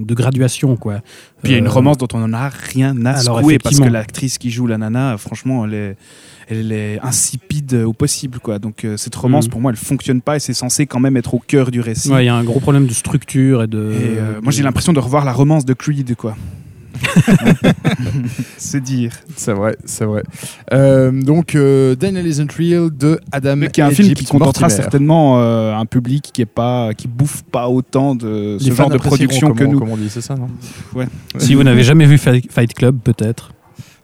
de 0.00 0.14
graduation, 0.14 0.76
quoi. 0.76 1.00
Puis 1.42 1.50
il 1.50 1.52
y 1.52 1.54
a 1.54 1.58
une 1.58 1.66
Euh, 1.66 1.70
romance 1.70 1.98
dont 1.98 2.08
on 2.14 2.22
en 2.22 2.32
a 2.32 2.48
rien 2.48 2.94
à 3.04 3.16
secouer 3.16 3.58
parce 3.58 3.78
que 3.78 3.88
l'actrice 3.92 4.38
qui 4.38 4.50
joue 4.50 4.66
la 4.66 4.78
nana, 4.78 5.18
franchement, 5.18 5.66
elle 5.66 5.74
est, 5.74 5.96
elle 6.48 6.72
est 6.72 6.98
insipide 7.02 7.74
au 7.86 7.92
possible. 7.92 8.38
Quoi. 8.38 8.58
Donc 8.58 8.84
euh, 8.84 8.96
cette 8.96 9.14
romance, 9.16 9.44
Mhm. 9.46 9.50
pour 9.50 9.60
moi, 9.60 9.70
elle 9.70 9.76
fonctionne 9.76 10.22
pas 10.22 10.36
et 10.36 10.40
c'est 10.40 10.54
censé 10.54 10.86
quand 10.86 11.00
même 11.00 11.16
être 11.18 11.34
au 11.34 11.38
cœur 11.46 11.70
du 11.70 11.80
récit. 11.80 12.10
Ouais, 12.10 12.22
il 12.24 12.26
y 12.26 12.30
a 12.30 12.34
un 12.36 12.44
gros 12.44 12.60
problème 12.60 12.86
de 12.86 12.92
structure 12.94 13.62
et 13.64 13.66
de. 13.66 13.92
Et 13.92 14.16
de- 14.16 14.40
moi, 14.42 14.50
j'ai 14.50 14.62
l'impression 14.62 14.92
de 14.94 15.00
revoir 15.00 15.24
la 15.26 15.32
romance 15.34 15.64
de 15.66 15.74
Creed, 15.74 16.14
quoi. 16.16 16.36
c'est 18.56 18.82
dire. 18.82 19.12
C'est 19.36 19.52
vrai, 19.52 19.76
c'est 19.84 20.04
vrai. 20.04 20.22
Euh, 20.72 21.10
donc, 21.10 21.54
euh, 21.54 21.94
Daniel 21.94 22.26
Isn't 22.26 22.52
Real 22.56 22.90
de 22.90 23.20
Adam 23.32 23.56
Mais 23.56 23.68
qui 23.68 23.80
est 23.80 23.84
un 23.84 23.90
et 23.90 23.94
film 23.94 24.14
qui 24.14 24.24
contentera 24.24 24.66
Mortimer. 24.66 24.82
certainement 24.82 25.40
euh, 25.40 25.74
un 25.74 25.86
public 25.86 26.30
qui 26.32 26.42
est 26.42 26.46
pas, 26.46 26.94
qui 26.94 27.08
bouffe 27.08 27.42
pas 27.42 27.68
autant 27.68 28.14
de 28.14 28.58
ce 28.60 28.68
Les 28.68 28.74
genre 28.74 28.90
de 28.90 28.98
production 28.98 29.52
que 29.54 29.64
nous. 29.64 29.78
Comme 29.78 29.90
on 29.90 29.96
dit, 29.96 30.10
c'est 30.10 30.20
ça, 30.20 30.34
non 30.34 30.48
Si 31.38 31.54
vous 31.54 31.64
n'avez 31.64 31.82
jamais 31.82 32.06
vu 32.06 32.18
Fight 32.18 32.74
Club, 32.74 32.98
peut-être. 33.02 33.53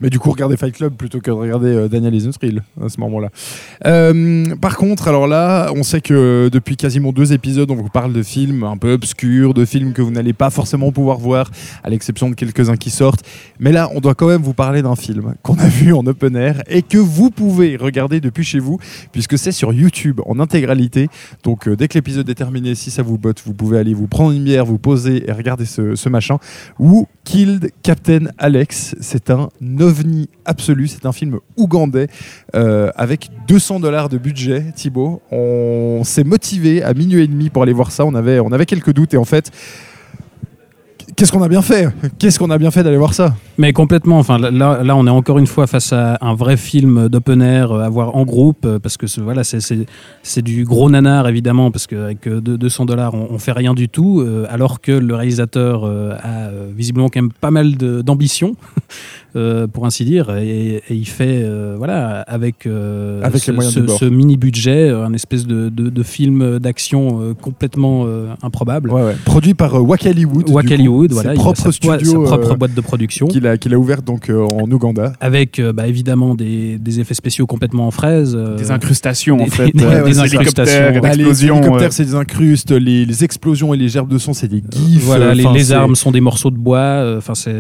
Mais 0.01 0.11
du 0.11 0.19
coup, 0.19 0.31
regardez 0.31 0.57
Fight 0.57 0.75
Club 0.75 0.95
plutôt 0.95 1.21
que 1.21 1.27
de 1.27 1.33
regarder 1.33 1.69
euh, 1.69 1.89
Daniel 1.89 2.15
Isn't 2.15 2.39
Real 2.41 2.63
à 2.85 2.89
ce 2.89 3.01
moment-là. 3.01 3.29
Euh, 3.87 4.45
par 4.57 4.77
contre, 4.77 5.09
alors 5.09 5.27
là, 5.27 5.71
on 5.77 5.83
sait 5.83 6.01
que 6.01 6.49
depuis 6.51 6.77
quasiment 6.77 7.13
deux 7.13 7.33
épisodes, 7.33 7.71
on 7.71 7.75
vous 7.75 7.89
parle 7.89 8.13
de 8.13 8.23
films 8.23 8.65
un 8.65 8.77
peu 8.77 8.93
obscurs, 8.93 9.55
de 9.55 9.65
films 9.65 9.93
que 9.93 10.03
vous 10.03 10.11
n'allez 10.11 10.33
pas 10.33 10.51
forcément 10.51 10.91
pouvoir 10.93 11.19
voir, 11.19 11.51
à 11.85 11.91
l'exception 11.91 12.31
de 12.31 12.35
quelques-uns 12.35 12.77
qui 12.77 12.91
sortent. 12.91 13.25
Mais 13.59 13.73
là, 13.73 13.91
on 13.95 14.01
doit 14.01 14.15
quand 14.15 14.29
même 14.29 14.43
vous 14.43 14.55
parler 14.55 14.83
d'un 14.83 14.97
film 14.97 15.35
qu'on 15.43 15.59
a 15.59 15.69
vu 15.69 15.93
en 15.93 16.07
open 16.07 16.37
air 16.37 16.63
et 16.67 16.83
que 16.83 16.99
vous 16.99 17.31
pouvez 17.31 17.77
regarder 17.77 18.21
depuis 18.21 18.45
chez 18.45 18.59
vous, 18.59 18.79
puisque 19.13 19.39
c'est 19.39 19.53
sur 19.53 19.73
YouTube 19.73 20.21
en 20.27 20.41
intégralité. 20.41 21.09
Donc, 21.45 21.69
euh, 21.69 21.77
dès 21.77 21.89
que 21.89 21.95
l'épisode 21.95 22.29
est 22.29 22.35
terminé, 22.35 22.75
si 22.75 22.91
ça 22.91 23.03
vous 23.03 23.19
botte, 23.19 23.43
vous 23.45 23.55
pouvez 23.55 23.79
aller 23.79 23.95
vous 23.95 24.07
prendre 24.07 24.33
une 24.33 24.45
bière, 24.45 24.65
vous 24.65 24.79
poser 24.79 25.29
et 25.29 25.33
regarder 25.33 25.65
ce, 25.65 26.09
machin. 26.09 26.39
Who 26.79 27.07
Killed 27.25 27.71
Captain 27.83 28.27
Alex 28.39 28.97
C'est 29.01 29.31
un 29.31 29.49
ovni 29.91 30.29
absolu. 30.45 30.89
C'est 30.89 31.05
un 31.05 31.13
film 31.13 31.39
ougandais 31.57 32.07
euh, 32.55 32.91
avec 32.97 33.31
200 33.47 33.81
dollars 33.81 34.09
de 34.09 34.17
budget. 34.17 34.65
Thibaut, 34.75 35.21
on 35.31 36.03
s'est 36.05 36.25
motivé 36.25 36.83
à 36.83 36.95
minuit 36.95 37.23
et 37.23 37.27
demi 37.27 37.51
pour 37.51 37.63
aller 37.63 37.73
voir 37.73 37.93
ça. 37.93 38.07
On 38.07 38.15
avait, 38.15 38.41
on 38.41 38.53
avait 38.53 38.67
quelques 38.67 38.93
doutes 38.93 39.15
et 39.15 39.19
en 39.19 39.25
fait. 39.25 39.51
Qu'est-ce 41.17 41.33
qu'on 41.33 41.43
a 41.43 41.49
bien 41.49 41.61
fait? 41.61 41.89
Qu'est-ce 42.19 42.39
qu'on 42.39 42.51
a 42.51 42.57
bien 42.57 42.71
fait 42.71 42.83
d'aller 42.83 42.97
voir 42.97 43.13
ça? 43.13 43.35
Mais 43.61 43.75
complètement. 43.75 44.19
Enfin, 44.19 44.39
là, 44.39 44.51
là, 44.83 44.97
on 44.97 45.07
est 45.07 45.11
encore 45.11 45.39
une 45.39 45.47
fois 45.47 45.67
face 45.67 45.93
à 45.93 46.17
un 46.23 46.35
vrai 46.35 46.57
film 46.57 47.09
d'open 47.11 47.43
air 47.43 47.73
euh, 47.73 47.83
à 47.83 47.91
voir 47.91 48.17
en 48.17 48.25
groupe, 48.25 48.65
euh, 48.65 48.79
parce 48.79 48.97
que 48.97 49.07
ce- 49.07 49.21
voilà, 49.21 49.45
c'est- 49.45 50.41
du 50.43 50.65
gros 50.65 50.89
nanar 50.89 51.29
évidemment, 51.29 51.71
parce 51.71 51.87
qu'avec 51.87 52.27
euh, 52.27 52.41
deux- 52.41 52.57
200 52.57 52.87
dollars, 52.87 53.13
on, 53.13 53.29
on 53.31 53.39
fait 53.39 53.53
rien 53.53 53.75
du 53.75 53.91
tout, 53.91 54.21
euh, 54.23 54.47
alors 54.49 54.81
que 54.81 54.93
le 54.93 55.15
réalisateur 55.15 55.85
euh, 55.85 56.15
a 56.23 56.49
euh, 56.49 56.71
visiblement 56.75 57.09
quand 57.11 57.21
même 57.21 57.33
pas 57.39 57.51
mal 57.51 57.77
d'ambition, 57.77 58.57
euh, 59.37 59.67
pour 59.67 59.85
ainsi 59.85 60.07
dire, 60.07 60.35
et, 60.37 60.77
et 60.89 60.95
il 60.95 61.05
fait 61.07 61.43
euh, 61.45 61.75
voilà 61.77 62.23
avec 62.23 62.67
euh, 62.67 63.21
Avec 63.23 63.43
ce, 63.43 63.51
mini 64.07 64.39
budget, 64.39 64.89
euh, 64.89 65.05
un 65.05 65.13
espèce 65.13 65.47
de, 65.47 65.69
de- 65.69 65.91
de 65.91 66.03
film 66.03 66.59
d'action 66.59 67.21
euh, 67.21 67.35
complètement 67.35 68.05
euh, 68.07 68.29
improbable. 68.43 68.91
ouais, 68.91 69.03
ouais. 69.03 69.17
Produit 69.27 69.53
par 69.53 69.75
euh, 69.75 69.81
Wakaliwood. 69.81 70.49
Wakaliwood, 70.49 71.13
voilà, 71.13 71.35
propre 71.35 71.71
studio 71.71 72.25
sa 72.27 72.37
propre 72.37 72.53
euh, 72.53 72.57
boîte 72.57 72.75
de 72.75 72.81
production. 72.81 73.27
qu'il 73.27 73.47
a, 73.51 73.59
qu'il 73.59 73.75
a 73.75 73.79
ouverte 73.79 74.05
donc 74.05 74.31
euh, 74.31 74.45
en 74.47 74.71
Ouganda. 74.71 75.13
avec 75.21 75.59
euh, 75.59 75.73
bah, 75.73 75.87
évidemment 75.87 76.35
des, 76.35 76.79
des 76.79 77.01
effets 77.01 77.15
spéciaux 77.15 77.47
complètement 77.47 77.87
en 77.87 77.91
fraise. 77.91 78.35
euh, 78.35 78.57
Des 78.57 78.71
incrustations, 78.71 79.41
en 79.43 79.47
fait. 79.47 79.65
des- 79.75 79.85
des 80.05 80.19
incrustations. 80.21 81.01
Bah, 81.03 81.15
les 81.15 81.45
hélicoptères, 81.45 81.93
c'est 81.93 82.05
des 82.05 82.15
incrustes, 82.15 82.71
les, 82.73 83.05
les 83.05 83.25
explosions 83.25 83.75
et 83.75 83.77
les 83.77 83.89
gerbes 83.89 84.11
de 84.11 84.19
son, 84.19 84.33
c'est 84.33 84.49
des 84.49 84.63
gifs. 84.71 85.03
voilà, 85.05 85.35
les, 85.35 85.73
armes 85.73 85.95
sont 85.95 86.11
des 86.11 86.21
morceaux 86.21 86.51
de 86.51 86.57
bois. 86.57 86.79
euh, 86.79 87.19
Enfin, 87.19 87.35
c'est 87.35 87.55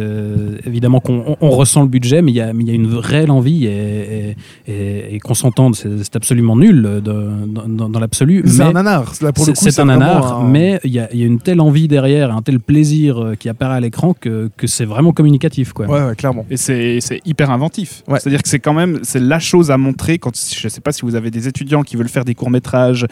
évidemment 0.67 1.01
qu'on 1.01 1.23
on- 1.27 1.37
on 1.41 1.51
ressent 1.51 1.83
le 1.83 1.89
budget, 1.89 2.23
mais 2.23 2.33
il 2.33 2.37
y 2.37 2.41
a, 2.41 2.53
y 2.53 2.75
une 2.75 2.95
réelle 2.95 3.31
envie 3.31 3.67
et, 3.67 4.37
et, 4.67 4.73
et- 4.73 5.15
et 5.15 5.19
qu'on 5.21 5.35
s'entende, 5.35 5.75
c'est 5.77 6.17
absolument 6.17 6.57
nul 6.57 6.83
de- 6.83 7.01
dans, 7.01 7.69
dans- 7.69 7.89
dans 7.89 8.01
l'absolu. 8.01 8.43
C'est 8.47 8.63
un 8.63 8.73
nanar. 8.73 9.13
Là, 9.21 9.33
pour 9.33 9.45
le 9.47 9.55
c'est 9.55 9.59
coup, 9.65 9.71
c'est 9.71 9.81
un 9.81 9.87
nanar, 9.87 10.41
un- 10.41 10.49
mais 10.49 10.81
il 10.85 10.93
y, 10.93 10.99
a, 10.99 11.09
il 11.13 11.21
y 11.21 11.23
a 11.23 11.27
une 11.27 11.41
telle 11.41 11.61
envie 11.61 11.89
derrière, 11.89 12.35
un 12.35 12.43
tel 12.43 12.61
plaisir 12.61 13.33
qui 13.39 13.49
apparaît 13.49 13.77
à 13.77 13.81
l'écran 13.81 14.15
que, 14.19 14.51
que 14.57 14.67
c'est 14.67 14.85
vraiment 14.85 15.13
communicatif. 15.13 15.73
Quoi. 15.73 15.80
Ouais, 15.87 16.03
ouais, 16.07 16.17
clairement. 16.17 16.45
Et 16.51 16.57
c'est 16.57 16.99
c'est 17.01 17.21
hyper 17.25 17.51
inventif. 17.51 18.03
Ouais. 18.09 18.19
C'est-à-dire 18.21 18.43
que 18.43 18.49
c'est 18.49 18.59
quand 18.61 18.75
même 18.75 18.99
c'est 19.03 19.21
la 19.21 19.39
chose 19.39 19.71
à 19.71 19.77
montrer 19.79 20.19
quand 20.19 20.33
je 20.37 20.69
sais 20.69 20.81
pas 20.81 20.93
si 20.93 21.03
vous 21.03 21.15
avez 21.15 21.31
des 21.31 21.49
étudiants 21.49 21.83
qui 21.83 21.97
veulent 21.97 22.09
faire 22.09 22.25
des 22.25 22.35
courts 22.35 22.51
métrages 22.51 23.07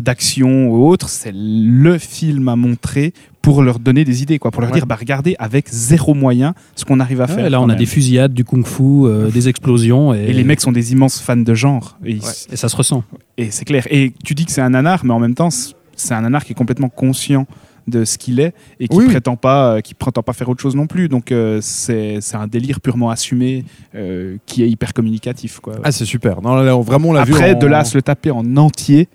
d'action 0.00 0.68
ou 0.68 0.86
autre, 0.86 1.08
c'est 1.08 1.32
le 1.34 1.98
film 1.98 2.48
à 2.48 2.56
montrer 2.56 3.12
pour 3.42 3.62
leur 3.62 3.78
donner 3.78 4.04
des 4.04 4.22
idées 4.22 4.38
quoi, 4.38 4.50
pour 4.50 4.62
leur 4.62 4.70
Ouais. 4.70 4.76
dire 4.78 4.86
bah 4.86 4.96
regardez 4.98 5.36
avec 5.38 5.68
zéro 5.68 6.14
moyen 6.14 6.54
ce 6.76 6.84
qu'on 6.86 6.98
arrive 7.00 7.20
à 7.20 7.26
Ouais, 7.26 7.34
faire. 7.34 7.50
là, 7.50 7.60
on 7.60 7.68
a 7.68 7.74
des 7.74 7.84
fusillades, 7.86 8.32
du 8.32 8.42
kung-fu, 8.44 8.82
euh, 9.04 9.30
des 9.30 9.48
explosions. 9.50 10.14
Et, 10.14 10.24
et 10.24 10.32
les 10.32 10.44
mecs 10.44 10.62
sont 10.62 10.72
des 10.72 10.92
immenses 10.92 11.20
fans 11.20 11.36
de 11.36 11.54
genre 11.54 11.98
et, 12.04 12.12
ils- 12.12 12.22
et 12.52 12.56
ça 12.56 12.68
se 12.70 12.76
ressent. 12.76 13.04
et 13.36 13.50
c'est 13.50 13.66
clair. 13.66 13.86
Et 13.90 14.12
tu 14.24 14.34
dis 14.34 14.46
que 14.46 14.52
c'est 14.52 14.62
un 14.62 14.70
nanar, 14.70 15.04
mais 15.04 15.12
en 15.12 15.20
même 15.20 15.34
temps 15.34 15.50
c'est 15.50 16.14
un 16.14 16.22
nanar 16.22 16.44
qui 16.44 16.52
est 16.52 16.56
complètement 16.56 16.88
conscient 16.88 17.46
de 17.86 18.04
ce 18.04 18.16
qu'il 18.18 18.40
est 18.40 18.54
et 18.80 18.88
qui 18.88 18.96
Oui, 18.96 19.04
oui. 19.04 19.10
prétend 19.10 19.36
pas 19.36 19.74
euh, 19.76 19.80
qui 19.80 19.94
prétend 19.94 20.22
pas 20.22 20.32
faire 20.32 20.48
autre 20.48 20.62
chose 20.62 20.74
non 20.74 20.86
plus 20.86 21.08
donc 21.08 21.32
euh, 21.32 21.58
c'est 21.62 22.18
c'est 22.20 22.36
un 22.36 22.46
délire 22.46 22.80
purement 22.80 23.10
assumé 23.10 23.64
euh, 23.94 24.36
qui 24.46 24.62
est 24.62 24.68
hyper 24.70 24.92
communicatif 24.94 25.60
quoi 25.60 25.74
Ah, 25.84 25.92
c'est 25.92 26.04
super. 26.04 26.40
Non, 26.42 26.54
là, 26.54 26.62
là, 26.64 26.76
vraiment, 26.80 27.10
on 27.10 27.12
l'a 27.12 27.24
vu. 27.24 27.34
après 27.34 27.54
en- 27.54 27.58
de 27.58 27.66
là 27.66 27.78
à 27.80 27.84
se 27.84 27.96
le 27.96 28.02
taper 28.02 28.30
en 28.30 28.56
entier 28.56 29.08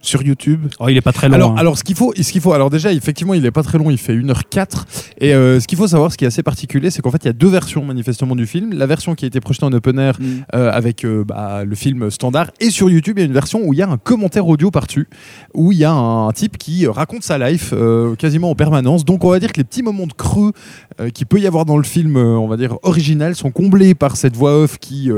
sur 0.00 0.22
YouTube 0.22 0.66
Oh, 0.78 0.88
il 0.88 0.96
est 0.96 1.02
pas 1.02 1.12
très 1.12 1.28
long. 1.28 1.34
Alors, 1.34 1.50
hein. 1.52 1.56
alors 1.58 1.78
ce 1.78 1.84
qu'il 1.84 1.96
faut, 1.96 2.12
ce 2.20 2.32
qu'il 2.32 2.40
faut, 2.40 2.52
alors 2.52 2.70
déjà, 2.70 2.92
effectivement, 2.92 3.34
il 3.34 3.44
est 3.44 3.50
pas 3.50 3.62
très 3.62 3.78
long, 3.78 3.90
il 3.90 3.98
fait 3.98 4.14
1h04. 4.14 4.84
Et 5.18 5.34
euh, 5.34 5.60
ce 5.60 5.66
qu'il 5.66 5.78
faut 5.78 5.88
savoir, 5.88 6.12
ce 6.12 6.16
qui 6.16 6.24
est 6.24 6.28
assez 6.28 6.42
particulier, 6.42 6.90
c'est 6.90 7.02
qu'en 7.02 7.10
fait, 7.10 7.24
il 7.24 7.26
y 7.26 7.30
a 7.30 7.34
deux 7.34 7.48
versions 7.48 7.84
manifestement 7.84 8.36
du 8.36 8.46
film. 8.46 8.72
La 8.72 8.86
version 8.86 9.14
qui 9.14 9.24
a 9.24 9.28
été 9.28 9.40
projetée 9.40 9.64
en 9.64 9.72
open 9.72 9.98
air 9.98 10.18
euh, 10.54 10.70
avec 10.72 11.04
euh, 11.04 11.24
bah, 11.24 11.64
le 11.64 11.74
film 11.74 12.10
standard. 12.10 12.50
Et 12.60 12.70
sur 12.70 12.90
YouTube, 12.90 13.18
il 13.18 13.20
y 13.20 13.24
a 13.24 13.26
une 13.26 13.32
version 13.32 13.60
où 13.64 13.72
il 13.72 13.78
y 13.78 13.82
a 13.82 13.88
un 13.88 13.98
commentaire 13.98 14.46
audio 14.46 14.70
par-dessus, 14.70 15.08
où 15.54 15.72
il 15.72 15.78
y 15.78 15.84
a 15.84 15.92
un, 15.92 16.30
type 16.32 16.58
qui 16.58 16.86
raconte 16.86 17.22
sa 17.22 17.38
life 17.38 17.72
euh, 17.72 18.14
quasiment 18.14 18.50
en 18.50 18.54
permanence. 18.54 19.04
Donc, 19.04 19.24
on 19.24 19.30
va 19.30 19.40
dire 19.40 19.52
que 19.52 19.58
les 19.58 19.64
petits 19.64 19.82
moments 19.82 20.06
de 20.06 20.12
creux 20.12 20.52
euh, 21.00 21.10
qu'il 21.10 21.26
peut 21.26 21.40
y 21.40 21.46
avoir 21.46 21.64
dans 21.64 21.76
le 21.76 21.82
film, 21.82 22.16
euh, 22.16 22.38
on 22.38 22.46
va 22.46 22.56
dire 22.56 22.78
original, 22.82 23.34
sont 23.34 23.50
comblés 23.50 23.94
par 23.94 24.16
cette 24.16 24.36
voix 24.36 24.62
off 24.62 24.78
qui. 24.78 25.10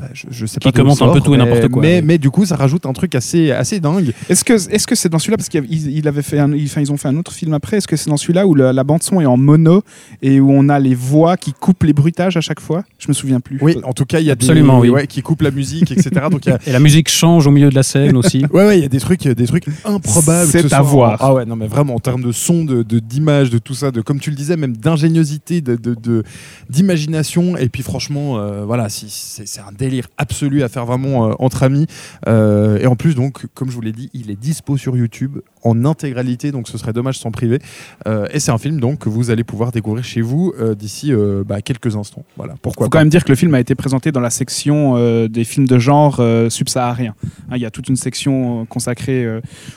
Bah, 0.00 0.08
je, 0.14 0.26
je 0.30 0.46
sais 0.46 0.58
Qui 0.60 0.68
pas 0.68 0.72
d'où 0.72 0.82
commente 0.82 1.02
un 1.02 1.12
peu 1.12 1.20
tout 1.20 1.34
et 1.34 1.36
n'importe 1.38 1.68
quoi, 1.68 1.82
Mais, 1.82 2.00
mais 2.02 2.18
du 2.18 2.30
coup, 2.30 2.46
ça 2.46 2.56
rajoute 2.56 2.86
un 2.86 2.92
truc 2.92 3.14
assez, 3.14 3.50
assez 3.50 3.80
dingue. 3.80 4.12
Est-ce 4.28 4.44
que 4.44 4.54
est-ce 4.54 4.86
que 4.86 4.94
c'est 4.94 5.08
dans 5.08 5.18
celui-là 5.18 5.36
parce 5.36 5.48
qu'il 5.48 5.60
y 5.60 5.64
avait- 5.64 5.74
il, 5.74 5.98
il 5.98 6.08
avait 6.08 6.22
fait 6.22 6.38
un, 6.38 6.52
il- 6.52 6.64
enfin, 6.66 6.80
ils 6.80 6.90
ont 6.92 6.96
fait 6.96 7.08
un 7.08 7.16
autre 7.16 7.32
film 7.32 7.52
après. 7.52 7.76
Est-ce 7.78 7.88
que 7.88 7.96
c'est 7.96 8.08
dans 8.10 8.16
celui-là 8.16 8.46
où 8.46 8.54
le- 8.54 8.72
la 8.72 8.84
bande 8.84 9.02
son 9.02 9.20
est 9.20 9.26
en 9.26 9.36
mono 9.36 9.82
et 10.22 10.40
où 10.40 10.50
on 10.50 10.68
a 10.68 10.78
les 10.78 10.94
voix 10.94 11.36
qui 11.36 11.52
coupent 11.52 11.82
les 11.82 11.92
bruitages 11.92 12.36
à 12.36 12.40
chaque 12.40 12.60
fois? 12.60 12.84
Je 12.98 13.08
me 13.08 13.12
souviens 13.12 13.40
plus. 13.40 13.58
Oui, 13.60 13.76
en 13.84 13.92
tout 13.92 14.04
cas, 14.06 14.20
il 14.20 14.26
y 14.26 14.30
a 14.30 14.32
Absolument, 14.32 14.76
des, 14.80 14.88
oui. 14.88 14.94
ouais, 14.94 15.06
qui 15.06 15.20
coupent 15.22 15.42
la 15.42 15.50
musique, 15.50 15.90
etc. 15.92 16.10
Donc 16.30 16.46
il 16.46 16.50
y 16.50 16.52
a 16.52 16.58
Et 16.66 16.72
la 16.72 16.80
musique 16.80 17.08
change 17.10 17.46
au 17.46 17.50
milieu 17.50 17.68
de 17.70 17.74
la 17.74 17.82
scène 17.82 18.16
aussi. 18.16 18.44
Ouais, 18.52 18.66
ouais, 18.66 18.78
il 18.78 18.82
y 18.82 18.86
a 18.86 18.88
des 18.88 19.00
trucs, 19.00 19.22
des 19.28 19.46
trucs 19.46 19.66
improbables. 19.84 20.50
C'est 20.50 20.62
que 20.62 20.68
ce 20.68 20.74
à 20.74 20.80
en- 20.80 20.84
voir. 20.84 21.16
Ah 21.20 21.34
ouais, 21.34 21.44
non, 21.44 21.56
mais 21.56 21.66
vraiment, 21.68 21.94
en 21.94 21.98
termes 22.00 22.22
de 22.22 22.32
son, 22.32 22.64
de, 22.64 22.82
de- 22.82 22.98
d'image, 22.98 23.50
de 23.50 23.58
tout 23.58 23.74
ça, 23.74 23.90
de, 23.90 24.00
comme 24.00 24.18
tu 24.20 24.30
le 24.30 24.36
disais, 24.36 24.56
même 24.56 24.76
d'ingéniosité, 24.76 25.60
de, 25.60 25.76
de- 25.76 25.94
de- 25.94 26.22
d'imagination. 26.68 27.56
Et 27.56 27.68
puis, 27.68 27.82
franchement, 27.82 28.38
euh, 28.38 28.64
voilà, 28.64 28.88
si, 28.88 29.06
c'est, 29.08 29.46
c'est 29.46 29.60
un 29.60 29.72
délire 29.76 29.89
absolu 30.18 30.62
à 30.62 30.68
faire 30.68 30.86
vraiment 30.86 31.30
euh, 31.30 31.34
entre 31.38 31.62
amis. 31.62 31.86
Euh, 32.28 32.78
et 32.78 32.86
en 32.86 32.96
plus, 32.96 33.14
donc, 33.14 33.46
comme 33.54 33.70
je 33.70 33.74
vous 33.74 33.80
l'ai 33.80 33.92
dit, 33.92 34.10
il 34.14 34.30
est 34.30 34.40
dispo 34.40 34.76
sur 34.76 34.96
YouTube 34.96 35.38
en 35.62 35.84
intégralité, 35.84 36.52
donc 36.52 36.68
ce 36.68 36.78
serait 36.78 36.92
dommage 36.92 37.18
s'en 37.18 37.30
priver. 37.30 37.58
Euh, 38.06 38.26
et 38.32 38.40
c'est 38.40 38.50
un 38.50 38.58
film, 38.58 38.80
donc, 38.80 39.00
que 39.00 39.08
vous 39.08 39.30
allez 39.30 39.44
pouvoir 39.44 39.72
découvrir 39.72 40.04
chez 40.04 40.20
vous 40.20 40.52
d'ici 40.76 41.12
bah, 41.46 41.60
quelques 41.62 41.96
instants. 41.96 42.24
Voilà, 42.36 42.54
pourquoi 42.60 42.86
faut 42.86 42.90
pas. 42.90 42.98
quand 42.98 43.02
même 43.02 43.10
dire 43.10 43.24
que 43.24 43.30
le 43.30 43.36
film 43.36 43.54
a 43.54 43.60
été 43.60 43.74
présenté 43.74 44.12
dans 44.12 44.20
la 44.20 44.30
section 44.30 44.96
des 45.28 45.44
films 45.44 45.66
de 45.66 45.78
genre 45.78 46.22
subsahariens. 46.48 47.14
Hein, 47.50 47.56
Il 47.56 47.62
y 47.62 47.66
a 47.66 47.70
toute 47.70 47.88
une 47.88 47.96
section 47.96 48.64
consacrée 48.66 49.26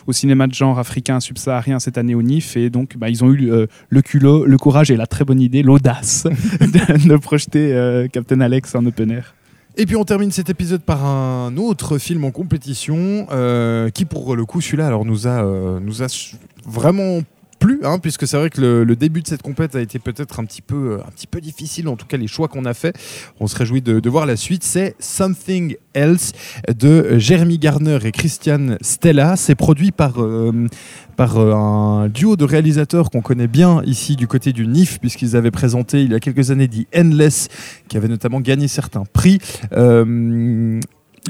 au 0.08 0.14
cinéma 0.14 0.48
de 0.48 0.54
genre 0.54 0.80
africain 0.80 1.20
subsaharien 1.20 1.80
cette 1.80 1.98
année 1.98 2.16
au 2.16 2.22
NIF 2.22 2.58
et 2.58 2.70
donc 2.70 2.98
bah, 2.98 3.10
ils 3.10 3.24
ont 3.24 3.32
eu 3.32 3.52
le 3.90 4.02
culot, 4.02 4.46
le 4.46 4.58
courage 4.58 4.92
et 4.92 4.96
la 4.96 5.08
très 5.08 5.26
bonne 5.26 5.42
idée, 5.42 5.64
l'audace 5.64 6.24
de, 6.60 7.08
de 7.08 7.18
projeter 7.18 8.08
Captain 8.12 8.42
Alex 8.42 8.76
en 8.76 8.86
open 8.86 9.12
air. 9.12 9.34
Et 9.76 9.88
puis 9.88 9.96
on 9.96 10.06
termine 10.06 10.32
cet 10.32 10.50
épisode 10.52 10.84
par 10.84 11.04
un 11.04 11.58
autre 11.58 11.98
film 11.98 12.26
en 12.26 12.32
compétition 12.32 13.28
euh, 13.32 13.90
qui 13.90 14.06
pour 14.06 14.36
le 14.36 14.46
coup 14.46 14.62
celui-là 14.62 14.86
alors 14.86 15.04
nous 15.04 15.28
a 15.28 15.44
euh, 15.44 15.80
nous 15.80 16.04
a 16.04 16.08
vraiment 16.64 17.22
hein, 17.84 18.00
puisque 18.00 18.28
c'est 18.28 18.38
vrai 18.38 18.50
que 18.50 18.62
le, 18.62 18.96
début 18.96 19.22
de 19.22 19.28
cette 19.28 19.42
compète 19.42 19.76
a 19.76 19.82
été 19.82 20.00
peut-être 20.00 20.40
un 20.40 20.46
petit 20.46 20.62
peu 20.62 20.94
euh, 20.94 21.08
un 21.08 21.12
petit 21.12 21.28
peu 21.28 21.42
difficile 21.42 21.88
en 21.88 21.96
tout 21.96 22.06
cas 22.06 22.18
les 22.18 22.28
choix 22.28 22.48
qu'on 22.48 22.66
a 22.66 22.74
fait 22.74 22.96
on 23.40 23.48
se 23.48 23.56
réjouit 23.56 23.82
de, 23.82 24.10
voir 24.10 24.26
la 24.26 24.36
suite. 24.36 24.64
C'est 24.64 24.96
Something 25.00 25.76
Else 25.94 26.34
de 26.68 27.18
Jeremy 27.18 27.58
Garner 27.58 28.00
et 28.04 28.12
Christian 28.12 28.78
Stella. 28.82 29.36
C'est 29.36 29.56
produit 29.56 29.92
par 29.92 30.22
euh, 30.22 30.68
par 31.16 31.38
euh, 31.38 31.54
un 31.54 32.10
duo 32.10 32.36
de 32.36 32.46
réalisateurs 32.46 33.10
qu'on 33.10 33.22
connaît 33.22 33.48
bien 33.48 33.82
ici 33.86 34.16
du 34.16 34.28
côté 34.28 34.54
du 34.54 34.68
NIF 34.68 35.00
puisqu'ils 35.00 35.36
avaient 35.36 35.52
présenté 35.52 36.04
il 36.04 36.12
y 36.12 36.16
a 36.16 36.20
quelques 36.20 36.52
années 36.52 36.68
The 36.68 36.88
Endless 36.96 37.50
qui 37.88 37.98
avait 37.98 38.08
notamment 38.08 38.40
gagné 38.40 38.68
certains 38.68 39.04
prix. 39.12 39.40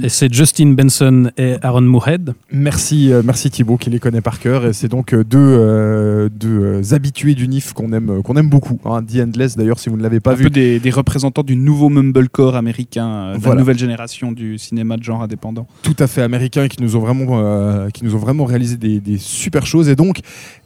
Et 0.01 0.09
c'est 0.09 0.33
Justin 0.33 0.69
Benson 0.73 1.29
et 1.37 1.55
Aaron 1.61 1.81
Moorhead. 1.81 2.33
merci, 2.51 3.13
euh, 3.13 3.21
merci 3.23 3.51
Thibaut 3.51 3.77
qui 3.77 3.91
les 3.91 3.99
connaît 3.99 4.21
par 4.21 4.39
cœur 4.39 4.65
et 4.65 4.73
c'est 4.73 4.87
donc 4.87 5.13
euh, 5.13 5.23
deux, 5.23 5.37
euh, 5.39 6.29
deux 6.33 6.95
habitués 6.95 7.35
du 7.35 7.47
NIF 7.47 7.73
qu'on 7.73 7.93
aime, 7.93 8.23
qu'on 8.23 8.35
aime 8.35 8.49
beaucoup. 8.49 8.79
hein. 8.85 9.03
The 9.03 9.17
Endless 9.19 9.55
d'ailleurs 9.55 9.77
si 9.77 9.89
vous 9.89 9.97
ne 9.97 10.01
l'avez 10.01 10.19
pas 10.19 10.31
un 10.31 10.35
vu. 10.35 10.45
peu 10.45 10.49
des, 10.49 10.79
des 10.79 10.89
représentants 10.89 11.43
du 11.43 11.55
nouveau 11.55 11.89
mumblecore 11.89 12.55
américain, 12.55 13.07
euh, 13.07 13.33
de 13.35 13.39
Voilà. 13.39 13.55
la 13.55 13.61
nouvelle 13.61 13.77
génération 13.77 14.31
du 14.31 14.57
cinéma 14.57 14.97
de 14.97 15.03
genre 15.03 15.21
indépendant. 15.21 15.67
tout 15.83 15.95
à 15.99 16.07
fait 16.07 16.23
américains 16.23 16.67
qui 16.67 16.81
nous 16.81 16.95
ont 16.95 16.99
vraiment, 17.01 17.39
euh, 17.39 17.89
qui 17.89 18.03
nous 18.03 18.15
ont 18.15 18.19
vraiment 18.19 18.45
réalisé 18.45 18.77
des, 18.77 18.99
des 18.99 19.19
super 19.19 19.67
choses. 19.67 19.89
Et 19.89 19.95
donc, 19.95 20.21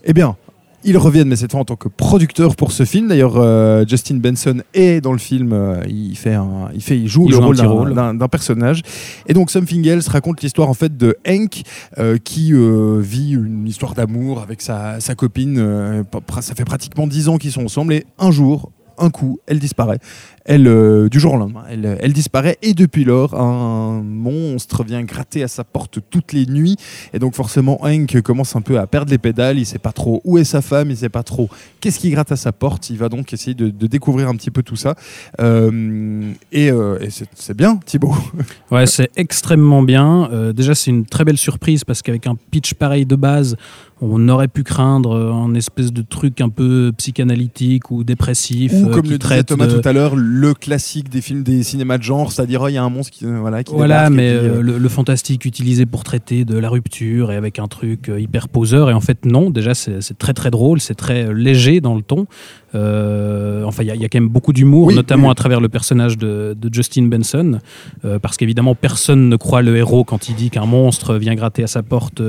eh 0.05 0.13
bien, 0.13 0.37
ils 0.83 0.97
reviennent, 0.97 1.27
mais 1.27 1.35
cette 1.35 1.51
fois 1.51 1.59
en 1.61 1.65
tant 1.65 1.75
que 1.75 1.87
producteur 1.89 2.55
pour 2.55 2.71
ce 2.71 2.85
film. 2.85 3.07
D'ailleurs, 3.07 3.33
euh, 3.37 3.83
Justin 3.87 4.15
Benson 4.17 4.61
est 4.73 5.01
dans 5.01 5.11
le 5.11 5.17
film. 5.17 5.51
euh, 5.53 5.81
il 5.87 6.15
fait, 6.15 6.33
un, 6.33 6.69
il 6.73 6.81
fait, 6.81 6.97
il 6.97 7.07
joue 7.07 7.25
Il 7.25 7.31
le 7.31 7.35
joue 7.35 7.41
rôle 7.41 7.93
d'un- 7.93 8.27
personnage. 8.27 8.81
Et 9.27 9.33
donc, 9.33 9.49
Something 9.51 9.85
Else 9.87 10.07
raconte 10.07 10.41
l'histoire 10.41 10.69
en 10.69 10.73
fait 10.73 10.95
de 10.97 11.17
Hank 11.27 11.61
euh, 11.97 12.17
qui 12.17 12.53
vit 12.53 13.31
une 13.31 13.67
histoire 13.67 13.93
d'amour 13.93 14.41
avec 14.41 14.61
sa, 14.61 14.99
sa 14.99 15.15
copine. 15.15 16.03
ça 16.41 16.55
fait 16.55 16.65
pratiquement 16.65 17.07
dix 17.07 17.27
ans 17.29 17.37
qu'ils 17.37 17.51
sont 17.51 17.63
ensemble 17.65 17.93
et 17.93 18.05
un 18.19 18.31
jour. 18.31 18.71
Un 18.97 19.09
coup, 19.09 19.39
elle 19.47 19.59
disparaît. 19.59 19.99
Elle, 20.47 20.67
euh, 20.67 21.09
du 21.09 21.19
jour 21.19 21.33
au 21.33 21.37
lendemain, 21.37 21.65
elle, 21.69 22.13
disparaît 22.13 22.57
et 22.61 22.73
depuis 22.73 23.03
lors, 23.03 23.35
un 23.35 24.01
monstre 24.01 24.85
vient 24.85 25.03
gratter 25.03 25.43
à 25.43 25.49
sa 25.49 25.65
porte 25.65 25.99
toutes 26.09 26.31
les 26.31 26.45
nuits 26.45 26.77
et 27.13 27.19
donc 27.19 27.35
forcément, 27.35 27.83
Hank 27.83 28.21
commence 28.21 28.55
un 28.55 28.61
peu 28.61 28.79
à 28.79 28.87
perdre 28.87 29.11
les 29.11 29.17
pédales. 29.17 29.59
Il 29.59 29.65
sait 29.65 29.77
pas 29.77 29.91
trop 29.91 30.21
où 30.23 30.37
est 30.37 30.45
sa 30.45 30.61
femme, 30.61 30.89
il 30.89 30.95
sait 30.95 31.09
pas 31.09 31.23
trop 31.23 31.49
qu'est-ce 31.81 31.99
qui 31.99 32.11
gratte 32.11 32.31
à 32.31 32.37
sa 32.37 32.53
porte. 32.53 32.89
Il 32.89 32.97
va 32.97 33.09
donc 33.09 33.33
essayer 33.33 33.55
de, 33.55 33.69
découvrir 33.87 34.29
un 34.29 34.35
petit 34.35 34.51
peu 34.51 34.63
tout 34.63 34.77
ça. 34.77 34.95
Euh, 35.41 36.31
et 36.53 36.71
euh, 36.71 36.97
et 37.01 37.09
c'est 37.09 37.55
bien, 37.55 37.79
Thibaut. 37.85 38.15
Ouais, 38.71 38.85
c'est 38.85 39.09
extrêmement 39.15 39.81
bien. 39.81 40.29
Déjà, 40.53 40.75
c'est 40.75 40.91
une 40.91 41.05
très 41.05 41.23
belle 41.23 41.37
surprise 41.37 41.83
parce 41.83 42.01
qu'avec 42.01 42.27
un 42.27 42.35
pitch 42.51 42.73
pareil 42.73 43.05
de 43.05 43.15
base, 43.15 43.55
on 43.99 44.29
aurait 44.29 44.47
pu 44.47 44.63
craindre 44.63 45.15
un 45.15 45.53
espèce 45.55 45.91
de 45.91 46.03
truc 46.03 46.39
un 46.41 46.49
peu 46.49 46.91
psychanalytique 46.97 47.89
ou 47.89 48.03
dépressif. 48.03 48.71
Ou 48.73 48.89
euh, 48.89 48.93
comme 48.93 49.09
le 49.09 49.17
disait 49.17 49.43
Thomas 49.43 49.65
de- 49.67 49.79
tout 49.79 49.87
à 49.89 49.93
l'heure, 49.93 50.15
le 50.15 50.53
classique 50.53 51.09
des 51.09 51.21
films 51.21 51.41
des 51.43 51.63
cinémas 51.63 51.97
de 51.97 52.03
genre, 52.03 52.31
c'est-à-dire 52.31 52.61
oh, 52.63 52.67
il 52.67 52.73
y 52.73 52.77
a 52.77 52.83
un 52.83 52.89
monstre 52.89 53.11
qui 53.11 53.25
euh, 53.25 53.37
voilà 53.39 53.63
qui 53.63 53.73
Voilà, 53.73 54.09
mais 54.09 54.29
euh, 54.29 54.61
le, 54.61 54.77
le 54.77 54.89
fantastique 54.89 55.45
utilisé 55.45 55.85
pour 55.87 56.03
traiter 56.03 56.45
de 56.45 56.57
la 56.57 56.69
rupture 56.69 57.31
et 57.31 57.35
avec 57.35 57.57
un 57.59 57.67
truc 57.67 58.11
hyper 58.15 58.49
poseur. 58.49 58.89
Et 58.89 58.93
en 58.93 59.01
fait, 59.01 59.25
non, 59.25 59.49
déjà, 59.49 59.73
c'est 59.73 59.99
très 60.17 60.33
très 60.33 60.51
drôle, 60.51 60.79
c'est 60.79 60.93
très 60.95 61.33
léger 61.33 61.81
dans 61.81 61.95
le 61.95 62.01
ton. 62.03 62.27
Euh, 62.75 63.63
enfin, 63.63 63.83
il 63.83 63.87
y, 63.87 63.91
a- 63.91 63.95
il 63.95 64.01
y 64.01 64.05
a 64.05 64.09
quand 64.09 64.19
même 64.19 64.29
beaucoup 64.29 64.53
d'humour, 64.53 64.87
Oui, 64.87 64.95
notamment 64.95 65.27
oui. 65.27 65.31
à 65.31 65.35
travers 65.35 65.59
le 65.61 65.69
personnage 65.69 66.17
de, 66.17 66.55
de 66.59 66.73
Justin 66.73 67.03
Benson. 67.07 67.59
euh, 68.05 68.19
parce 68.19 68.37
qu'évidemment, 68.37 68.75
personne 68.75 69.29
ne 69.29 69.35
croit 69.35 69.61
le 69.61 69.75
héros 69.77 70.03
quand 70.03 70.29
il 70.29 70.35
dit 70.35 70.49
qu'un 70.49 70.65
monstre 70.65 71.15
vient 71.15 71.35
gratter 71.35 71.63
à 71.63 71.67
sa 71.67 71.81
porte. 71.83 72.21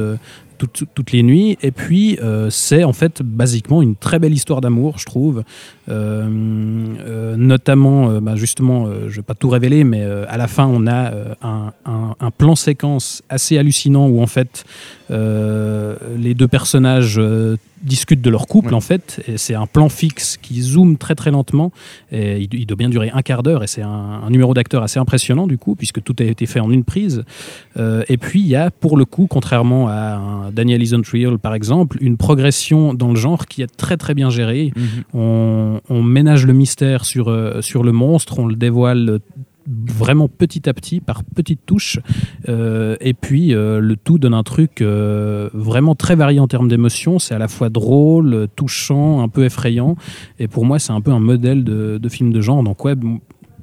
Toutes- 0.59 1.13
les 1.13 1.23
nuits. 1.23 1.57
Et 1.63 1.71
puis, 1.71 2.19
euh, 2.23 2.51
c'est 2.51 2.85
en 2.85 2.93
fait 2.93 3.23
basiquement 3.23 3.81
une 3.83 3.97
très 3.97 4.19
belle 4.19 4.33
histoire 4.33 4.61
d'amour, 4.61 4.99
je 4.99 5.07
trouve. 5.07 5.43
Euh, 5.89 6.29
euh, 7.01 7.37
notamment, 7.37 8.21
bah, 8.21 8.37
justement, 8.37 8.87
je 8.87 9.05
ne 9.07 9.11
vais 9.11 9.23
pas 9.23 9.35
tout 9.35 9.49
révéler, 9.49 9.85
mais 9.85 10.03
à 10.05 10.37
la 10.37 10.49
fin, 10.49 10.67
on 10.67 10.87
a 10.87 11.13
un, 11.43 11.73
un- 11.87 12.31
plan 12.31 12.55
séquence 12.55 13.23
assez 13.29 13.57
hallucinant 13.59 14.07
où 14.07 14.21
en 14.23 14.27
fait 14.27 14.65
les 15.11 16.35
deux 16.35 16.49
personnages 16.49 17.17
euh, 17.19 17.57
discutent 17.83 18.21
de 18.21 18.31
leur 18.31 18.47
couple 18.47 18.69
Ouais. 18.69 18.75
en 18.75 18.81
fait, 18.81 19.23
et 19.29 19.39
c'est 19.39 19.55
un 19.55 19.67
plan 19.67 19.89
fixe 19.89 20.37
qui 20.37 20.61
zoome 20.63 20.97
très 20.99 21.15
très 21.15 21.31
lentement, 21.31 21.71
et 22.11 22.39
il, 22.41 22.49
il 22.53 22.67
doit 22.67 22.77
bien 22.77 22.89
durer 22.89 23.11
un 23.15 23.23
quart 23.23 23.43
d'heure, 23.43 23.63
et 23.63 23.67
c'est 23.69 23.83
un, 23.83 23.89
un 24.27 24.31
numéro 24.31 24.53
d'acteur 24.53 24.83
assez 24.83 24.99
impressionnant 24.99 25.47
du 25.47 25.59
coup, 25.59 25.77
puisque 25.77 26.03
tout 26.03 26.17
a 26.19 26.25
été 26.25 26.47
fait 26.47 26.61
en 26.61 26.71
une 26.71 26.83
prise. 26.85 27.25
Euh, 27.79 28.03
et 28.09 28.17
puis 28.17 28.41
il 28.41 28.49
y 28.49 28.57
a 28.57 28.71
pour 28.71 28.97
le 28.97 29.05
coup, 29.05 29.27
contrairement 29.29 29.89
à 29.89 30.17
un 30.17 30.51
Daniel 30.51 30.83
Isn't 30.83 31.05
par 31.41 31.55
exemple, 31.55 31.99
une 32.01 32.17
progression 32.17 32.95
dans 32.95 33.11
le 33.11 33.17
genre 33.17 33.47
qui 33.47 33.63
est 33.63 33.77
très 33.77 33.97
très 33.97 34.15
bien 34.15 34.29
gérée. 34.31 34.73
mhm. 34.77 35.05
On, 35.15 35.81
on 35.89 36.03
ménage 36.03 36.47
le 36.47 36.53
mystère 36.53 37.05
sur, 37.05 37.29
euh, 37.29 37.63
sur 37.63 37.83
le 37.85 37.93
monstre, 37.93 38.39
on 38.41 38.47
le 38.47 38.57
dévoile 38.57 39.09
euh, 39.09 39.19
vraiment 39.69 40.29
petit 40.29 40.69
à 40.69 40.75
petit, 40.75 41.01
par 41.01 41.25
petites 41.25 41.65
touches. 41.67 41.99
Euh, 42.49 42.97
et 43.01 43.15
puis, 43.15 43.55
euh, 43.55 43.81
le 43.81 43.97
tout 43.97 44.19
donne 44.19 44.35
un 44.35 44.43
truc 44.43 44.81
euh, 44.81 45.51
vraiment 45.53 45.95
très 45.95 46.17
varié 46.17 46.41
en 46.41 46.49
termes 46.49 46.69
d'émotion. 46.69 47.19
C'est 47.19 47.35
à 47.35 47.39
la 47.39 47.49
fois 47.49 47.69
drôle, 47.69 48.49
touchant, 48.57 49.21
un 49.21 49.29
peu 49.29 49.45
effrayant. 49.45 49.97
Et 50.39 50.49
pour 50.49 50.65
moi, 50.65 50.79
c'est 50.79 50.93
un 50.93 51.01
peu 51.01 51.13
un 51.13 51.21
modèle 51.21 51.65
de, 51.65 52.09
film 52.09 52.33
de 52.33 52.41
genre. 52.41 52.63
Donc, 52.63 52.85
ouais, 52.85 52.95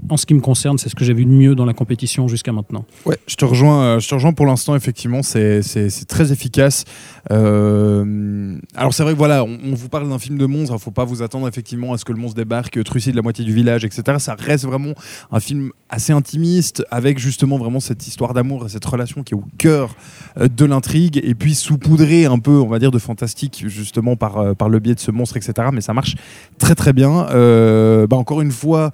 en 0.10 0.18
ce 0.18 0.26
qui 0.26 0.34
me 0.34 0.42
concerne, 0.42 0.78
c'est 0.78 0.90
ce 0.90 0.96
que 0.96 1.04
j'ai 1.04 1.14
vu 1.14 1.26
de 1.26 1.32
mieux 1.32 1.56
dans 1.56 1.66
la 1.66 1.74
compétition 1.74 2.28
jusqu'à 2.28 2.52
maintenant. 2.52 2.86
Ouais, 3.06 3.18
je 3.28 3.36
te 3.36 3.46
rejoins, 3.46 3.84
euh, 3.84 4.00
je 4.00 4.08
te 4.08 4.14
rejoins 4.16 4.34
pour 4.34 4.46
l'instant, 4.46 4.76
effectivement, 4.76 5.24
c'est 5.24 5.62
très 6.08 6.32
efficace. 6.32 6.86
Euh, 7.32 8.58
alors 8.76 8.94
c'est 8.94 9.04
vrai 9.04 9.14
que 9.14 9.18
voilà, 9.18 9.44
on, 9.44 9.74
vous 9.74 9.90
parle 9.90 10.08
d'un 10.10 10.20
film 10.20 10.38
de 10.38 10.46
monstre, 10.46 10.74
il 10.76 10.80
faut 10.80 10.92
pas 10.92 11.06
vous 11.06 11.22
attendre 11.22 11.48
effectivement 11.48 11.94
à 11.94 11.98
ce 11.98 12.06
que 12.06 12.14
le 12.14 12.20
monstre 12.20 12.36
débarque, 12.38 12.84
trucide 12.84 13.16
la 13.16 13.22
moitié 13.22 13.44
du 13.44 13.54
village, 13.54 13.84
etc. 13.84 14.18
Ça 14.20 14.36
reste 14.38 14.66
vraiment 14.66 14.94
un 15.32 15.40
film 15.40 15.72
assez 15.90 16.14
intimiste, 16.14 16.84
avec 16.92 17.20
justement 17.20 17.58
vraiment 17.58 17.80
cette 17.80 18.08
histoire 18.08 18.34
d'amour 18.34 18.66
et 18.66 18.70
cette 18.70 18.86
relation 18.86 19.24
qui 19.24 19.34
est 19.34 19.38
au 19.38 19.46
cœur 19.58 19.96
euh, 20.38 20.48
de 20.48 20.66
l'intrigue, 20.66 21.20
et 21.24 21.36
puis 21.36 21.56
saupoudré 21.56 22.26
un 22.26 22.40
peu, 22.40 22.60
on 22.60 22.68
va 22.68 22.80
dire, 22.80 22.92
de 22.92 23.00
fantastique, 23.00 23.64
justement 23.68 24.16
par, 24.16 24.38
euh, 24.38 24.54
par 24.54 24.70
le 24.70 24.80
biais 24.80 24.96
de 24.96 25.00
ce 25.00 25.12
monstre, 25.12 25.38
etc. 25.38 25.70
Mais 25.74 25.82
ça 25.82 25.94
marche 25.94 26.16
très 26.58 26.76
très 26.76 26.94
bien. 26.94 27.28
Euh, 27.30 28.08
bah, 28.08 28.18
encore 28.18 28.42
une 28.42 28.52
fois, 28.52 28.92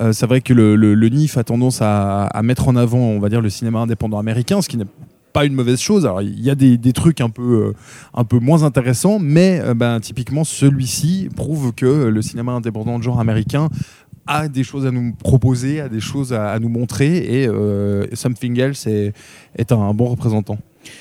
euh, 0.00 0.12
c'est 0.12 0.26
vrai 0.26 0.40
que 0.40 0.52
le, 0.54 1.08
NIF 1.08 1.36
a 1.36 1.44
tendance 1.44 1.78
à, 1.80 2.40
mettre 2.42 2.68
en 2.68 2.76
avant, 2.76 2.98
on 2.98 3.18
va 3.18 3.28
dire, 3.28 3.40
le 3.40 3.50
cinéma 3.50 3.80
indépendant 3.80 4.18
américain, 4.18 4.62
ce 4.62 4.68
qui 4.68 4.76
n'est 4.76 4.86
pas 5.32 5.44
une 5.44 5.54
mauvaise 5.54 5.80
chose. 5.80 6.06
Alors, 6.06 6.22
il 6.22 6.40
y 6.40 6.50
a 6.50 6.54
des, 6.54 6.92
trucs 6.92 7.20
un 7.20 7.30
peu, 7.30 7.42
euh, 7.42 7.72
un 8.14 8.24
peu 8.24 8.38
moins 8.38 8.62
intéressants, 8.62 9.18
mais 9.18 9.60
euh, 9.60 9.74
ben, 9.74 10.00
typiquement, 10.00 10.44
celui-ci 10.44 11.28
prouve 11.34 11.72
que 11.74 12.06
le 12.06 12.22
cinéma 12.22 12.52
indépendant 12.52 12.98
de 12.98 13.02
genre 13.02 13.20
américain 13.20 13.68
a 14.26 14.48
des 14.48 14.64
choses 14.64 14.86
à 14.86 14.90
nous 14.90 15.12
proposer, 15.12 15.80
a 15.80 15.88
des 15.88 16.00
choses 16.00 16.32
à, 16.32 16.58
nous 16.58 16.70
montrer, 16.70 17.42
et 17.42 17.48
euh, 17.48 18.06
Something 18.14 18.58
Else 18.58 18.86
est 18.86 19.72
un 19.72 19.92
bon 19.92 20.06
représentant. 20.06 20.58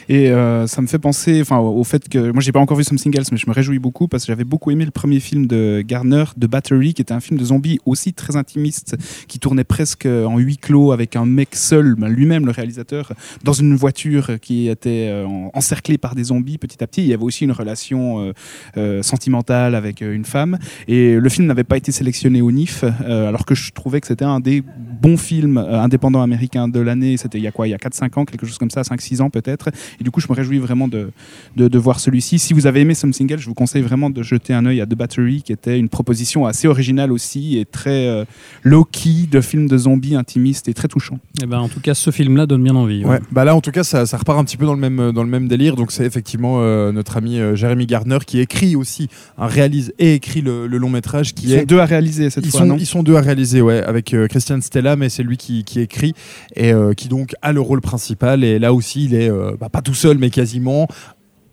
Et 0.10 0.30
euh, 0.32 0.68
ça 0.68 0.82
me 0.82 0.88
fait 0.88 1.00
penser 1.00 1.42
enfin, 1.42 1.58
au 1.60 1.84
fait 1.84 2.08
que 2.10 2.32
moi 2.32 2.42
j'ai 2.42 2.52
pas 2.52 2.60
encore 2.60 2.78
vu 2.78 2.84
Something 2.84 3.16
Else 3.18 3.32
mais 3.32 3.38
je 3.38 3.48
me 3.48 3.54
réjouis 3.54 3.80
beaucoup 3.80 4.08
parce 4.08 4.24
que 4.24 4.28
j'avais 4.28 4.44
beaucoup 4.44 4.72
aimé 4.72 4.86
le 4.86 4.92
premier 4.92 5.20
film 5.20 5.48
de 5.48 5.84
Garner, 5.86 6.26
de 6.38 6.48
Battery, 6.48 6.94
qui 6.94 7.02
était 7.02 7.14
un 7.14 7.20
film 7.20 7.40
de 7.40 7.46
zombies 7.46 7.80
aussi 7.86 8.14
très 8.14 8.36
intimiste, 8.36 8.96
qui 9.28 9.40
tournait 9.40 9.64
presque 9.64 10.06
en 10.06 10.38
huis 10.38 10.58
clos 10.58 10.92
avec 10.92 11.16
un 11.16 11.26
mec 11.26 11.56
seul, 11.56 11.96
ben, 11.96 12.08
lui-même 12.10 12.46
le 12.46 12.52
réalisateur, 12.52 13.14
dans 13.44 13.54
une 13.54 13.76
voiture 13.76 14.40
qui 14.42 14.68
était 14.68 15.08
euh, 15.10 15.26
en- 15.26 15.52
encerclée 15.54 15.98
par 15.98 16.16
des 16.16 16.26
zombies 16.26 16.58
petit 16.58 16.84
à 16.84 16.88
petit. 16.88 17.02
Il 17.02 17.08
y 17.08 17.14
avait 17.14 17.24
aussi 17.24 17.44
une 17.46 17.52
relation 17.52 18.34
euh, 18.78 19.02
sentimentale 19.04 19.76
avec 19.76 20.02
une 20.02 20.26
femme. 20.26 20.58
Et 20.88 21.16
le 21.16 21.30
film 21.30 21.48
n'avait 21.48 21.64
pas 21.64 21.78
été 21.78 21.92
sélectionné 21.92 22.42
au 22.42 22.52
NIF, 22.52 22.84
alors 23.06 23.46
que 23.46 23.56
je 23.56 23.72
trouvais 23.72 24.02
que 24.02 24.08
c'était 24.08 24.26
un 24.26 24.40
des 24.40 24.64
bons 25.02 25.18
films 25.18 25.58
indépendants 25.58 26.22
américains 26.22 26.68
de 26.68 26.80
l'année. 26.80 27.18
C'était 27.18 27.38
il 27.38 27.44
y 27.44 27.48
a 27.48 27.52
quoi? 27.52 27.68
Il 27.68 27.72
y 27.72 27.74
a 27.74 27.78
4-5 27.78 28.20
ans, 28.20 28.26
quelque 28.26 28.46
chose 28.46 28.58
comme 28.58 28.70
ça, 28.70 28.82
5-6 28.82 29.22
ans 29.22 29.30
peut-être. 29.30 29.70
Et 30.00 30.04
du 30.04 30.12
coup, 30.12 30.20
je 30.22 30.28
me 30.30 30.34
réjouis 30.36 30.60
vraiment 30.60 30.88
de, 30.88 31.12
de, 31.56 31.68
de 31.68 31.80
voir 31.80 32.00
celui-ci. 32.00 32.40
Si 32.40 32.54
vous 32.54 32.68
avez 32.68 32.82
aimé 32.82 32.94
Something 32.94 33.32
Else, 33.32 33.42
je 33.42 33.48
vous 33.48 33.54
conseille 33.54 33.82
vraiment 33.82 34.10
de 34.10 34.24
jeter 34.24 34.54
un 34.54 34.66
œil 34.66 34.82
à 34.82 34.86
The 34.86 34.96
Battery, 34.96 35.42
qui 35.42 35.52
était 35.52 35.78
une 35.80 35.90
proposition 35.90 36.46
assez 36.46 36.68
originale 36.68 37.12
aussi 37.12 37.58
et 37.58 37.66
très 37.66 38.08
euh, 38.08 38.26
low-key 38.64 39.28
de 39.32 39.42
film 39.42 39.68
de 39.68 39.78
zombies 39.78 40.16
intimiste 40.16 40.68
et 40.68 40.74
très 40.74 40.88
touchant. 40.88 41.20
Eh 41.42 41.46
ben, 41.46 41.60
en 41.60 41.70
tout 41.70 41.80
cas, 41.80 41.94
ce 41.94 42.12
film-là 42.12 42.46
donne 42.46 42.64
bien 42.64 42.76
envie. 42.76 43.04
Ouais. 43.06 43.20
Bah 43.32 43.44
là, 43.46 43.56
en 43.56 43.62
tout 43.62 43.72
cas, 43.72 43.84
ça, 43.84 44.06
ça 44.06 44.18
repart 44.18 44.40
un 44.40 44.44
petit 44.44 44.58
peu 44.58 44.66
dans 44.66 44.74
le 44.76 44.80
même, 44.80 45.12
dans 45.12 45.24
le 45.24 45.30
même 45.30 45.48
délire. 45.48 45.76
Donc, 45.76 45.92
c'est 45.92 46.06
effectivement 46.06 46.58
euh, 46.62 46.92
notre 46.92 47.18
ami 47.18 47.40
euh, 47.40 47.56
Jeremy 47.56 47.86
Gardner 47.86 48.20
qui 48.26 48.40
écrit 48.40 48.76
aussi, 48.76 49.08
un 49.38 49.48
réalise 49.48 49.94
et 50.00 50.14
écrit 50.16 50.42
le, 50.42 50.68
le 50.68 50.78
long 50.78 50.90
métrage 50.90 51.34
qui 51.34 51.46
Ils 51.48 51.54
est. 51.54 51.60
sont 51.60 51.66
deux 51.66 51.80
à 51.80 51.86
réaliser 51.86 52.30
cette 52.30 52.46
ils 52.46 52.52
fois, 52.52 52.62
sont, 52.62 52.66
non 52.66 52.78
ils 52.78 52.86
sont 52.86 53.04
deux 53.04 53.16
à 53.16 53.22
réaliser, 53.22 53.62
ouais, 53.62 53.82
avec 53.84 54.14
euh, 54.14 54.28
Christian 54.28 54.60
Stella, 54.62 54.96
mais 54.96 55.10
c'est 55.10 55.24
lui 55.24 55.38
qui, 55.38 55.64
qui 55.64 55.80
écrit 55.80 56.14
et 56.56 56.74
euh, 56.74 56.94
qui 56.94 57.08
donc 57.08 57.34
a 57.42 57.52
le 57.54 57.62
rôle 57.62 57.82
principal. 57.82 58.44
Et 58.44 58.60
là 58.60 58.74
aussi, 58.74 59.06
il 59.06 59.14
est 59.14 59.30
euh, 59.30 59.52
bah, 59.64 59.70
pas 59.70 59.82
tout 59.82 59.94
seul, 59.94 60.18
mais 60.18 60.30
quasiment 60.30 60.88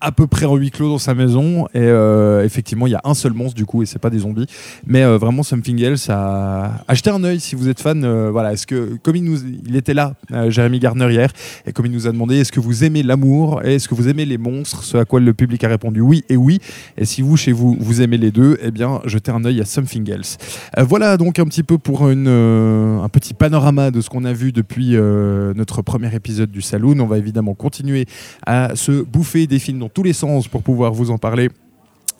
à 0.01 0.11
peu 0.11 0.27
près 0.27 0.45
en 0.45 0.55
huis 0.55 0.71
clos 0.71 0.89
dans 0.89 0.97
sa 0.97 1.13
maison. 1.13 1.67
Et 1.73 1.79
euh, 1.79 2.43
effectivement, 2.43 2.87
il 2.87 2.91
y 2.91 2.95
a 2.95 3.01
un 3.03 3.13
seul 3.13 3.33
monstre 3.33 3.55
du 3.55 3.65
coup, 3.65 3.83
et 3.83 3.85
c'est 3.85 3.99
pas 3.99 4.09
des 4.09 4.19
zombies. 4.19 4.47
Mais 4.85 5.03
euh, 5.03 5.17
vraiment, 5.17 5.43
Something 5.43 5.81
Else 5.81 6.09
a 6.09 6.83
acheté 6.87 7.09
un 7.09 7.23
œil 7.23 7.39
si 7.39 7.55
vous 7.55 7.69
êtes 7.69 7.79
fan. 7.79 8.03
euh, 8.03 8.29
voilà, 8.31 8.53
est-ce 8.53 8.67
que 8.67 8.97
comme 9.03 9.15
il 9.15 9.23
nous, 9.23 9.37
il 9.65 9.75
était 9.75 9.93
là, 9.93 10.15
euh, 10.31 10.49
Jérémy 10.49 10.79
Garner 10.79 11.11
hier, 11.11 11.31
et 11.65 11.71
comme 11.71 11.85
il 11.85 11.91
nous 11.91 12.07
a 12.07 12.11
demandé, 12.11 12.37
est-ce 12.37 12.51
que 12.51 12.59
vous 12.59 12.83
aimez 12.83 13.03
l'amour 13.03 13.61
est-ce 13.63 13.87
que 13.87 13.95
vous 13.95 14.07
aimez 14.07 14.25
les 14.25 14.37
monstres 14.37 14.83
Ce 14.83 14.97
à 14.97 15.05
quoi 15.05 15.19
le 15.19 15.33
public 15.33 15.63
a 15.63 15.67
répondu 15.67 16.01
oui 16.01 16.23
et 16.29 16.37
oui. 16.37 16.59
Et 16.97 17.05
si 17.05 17.21
vous 17.21 17.37
chez 17.37 17.51
vous 17.51 17.77
vous 17.79 18.01
aimez 18.01 18.17
les 18.17 18.31
deux, 18.31 18.57
eh 18.61 18.71
bien 18.71 19.01
jetez 19.05 19.31
un 19.31 19.43
œil 19.45 19.61
à 19.61 19.65
Something 19.65 20.09
Else. 20.09 20.37
Voilà 20.77 21.17
donc 21.17 21.39
un 21.39 21.45
petit 21.45 21.63
peu 21.63 21.77
pour 21.77 22.09
une, 22.09 22.27
un 22.27 23.09
petit 23.09 23.33
panorama 23.33 23.91
de 23.91 24.01
ce 24.01 24.09
qu'on 24.09 24.25
a 24.25 24.33
vu 24.33 24.51
depuis 24.51 24.95
notre 24.95 25.81
premier 25.81 26.13
épisode 26.15 26.51
du 26.51 26.61
Saloon. 26.61 26.99
On 26.99 27.07
va 27.07 27.17
évidemment 27.17 27.53
continuer 27.53 28.05
à 28.45 28.75
se 28.75 29.03
bouffer 29.03 29.47
des 29.47 29.59
films 29.59 29.79
dans 29.79 29.89
tous 29.93 30.03
les 30.03 30.13
sens 30.13 30.47
pour 30.47 30.63
pouvoir 30.63 30.91
vous 30.91 31.11
en 31.11 31.17
parler 31.17 31.49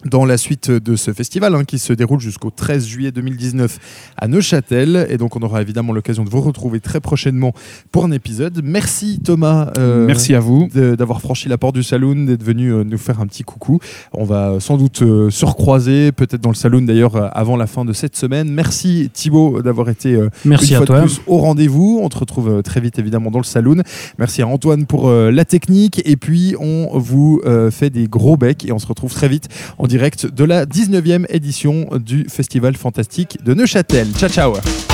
dans 0.06 0.26
la 0.26 0.38
suite 0.38 0.72
de 0.72 0.96
ce 0.96 1.14
festival 1.14 1.56
hein, 1.56 1.64
qui 1.64 1.78
se 1.80 1.94
déroule 1.94 2.20
jusqu'au 2.20 2.50
13 2.50 2.86
juillet 2.88 3.12
2019 3.12 3.78
à 4.18 4.28
Neuchâtel. 4.28 5.08
Et 5.10 5.18
donc 5.18 5.36
on 5.36 5.42
aura 5.42 5.62
évidemment 5.62 5.94
l'occasion 5.94 6.24
de 6.24 6.30
vous 6.30 6.42
retrouver 6.42 6.80
très 6.80 7.00
prochainement 7.00 7.54
pour 7.92 8.06
un 8.06 8.12
épisode. 8.12 8.62
Merci 8.64 9.20
Thomas. 9.24 9.72
euh, 9.78 10.06
Merci 10.08 10.34
à 10.36 10.40
vous. 10.40 10.68
d'avoir 10.74 11.22
franchi 11.22 11.50
la 11.50 11.58
porte 11.58 11.76
du 11.76 11.84
saloon, 11.84 12.26
d'être 12.26 12.44
venu 12.44 12.72
euh, 12.74 12.84
nous 12.84 12.98
faire 12.98 13.20
un 13.22 13.28
petit 13.28 13.44
coucou. 13.44 13.80
On 14.14 14.24
va 14.24 14.60
sans 14.60 14.78
doute 14.78 15.02
euh, 15.02 15.30
se 15.30 15.46
recroiser, 15.46 16.12
peut-être 16.12 16.42
dans 16.42 16.50
le 16.50 16.56
saloon 16.56 16.82
d'ailleurs 16.82 17.16
euh, 17.16 17.28
avant 17.32 17.56
la 17.58 17.68
fin 17.68 17.86
de 17.86 17.94
cette 17.94 18.16
semaine. 18.16 18.52
Merci 18.52 19.10
Thibaut 19.14 19.62
d'avoir 19.62 19.90
été 19.90 20.14
euh, 20.16 20.30
Merci 20.46 20.70
une 20.70 20.74
à 20.76 20.78
fois 20.78 20.86
toi. 20.88 20.96
de 21.02 21.06
plus 21.06 21.22
au 21.28 21.38
rendez-vous. 21.38 22.00
On 22.02 22.10
te 22.10 22.18
retrouve 22.18 22.50
euh, 22.50 22.62
très 22.62 22.80
vite 22.82 22.98
évidemment 23.00 23.32
dans 23.32 23.40
le 23.40 23.44
saloon. 23.44 23.82
Merci 24.18 24.42
à 24.42 24.48
Antoine 24.48 24.86
pour 24.86 25.08
euh, 25.10 25.32
la 25.32 25.46
technique 25.46 26.02
et 26.06 26.16
puis 26.18 26.56
on 26.60 26.98
vous 26.98 27.42
euh, 27.46 27.72
fait 27.72 27.90
des 27.90 28.08
gros 28.08 28.38
becs 28.38 28.66
et 28.66 28.72
on 28.72 28.80
se 28.80 28.88
retrouve 28.88 29.14
très 29.14 29.28
vite 29.28 29.48
en 29.78 29.88
direct 29.92 30.26
de 30.26 30.46
la 30.46 30.66
19e 30.66 31.26
édition 31.28 31.90
du 32.00 32.26
Festival 32.30 32.78
Fantastique 32.78 33.44
de 33.44 33.54
Neuchâtel. 33.54 34.08
Ciao 34.18 34.30
ciao 34.30 34.91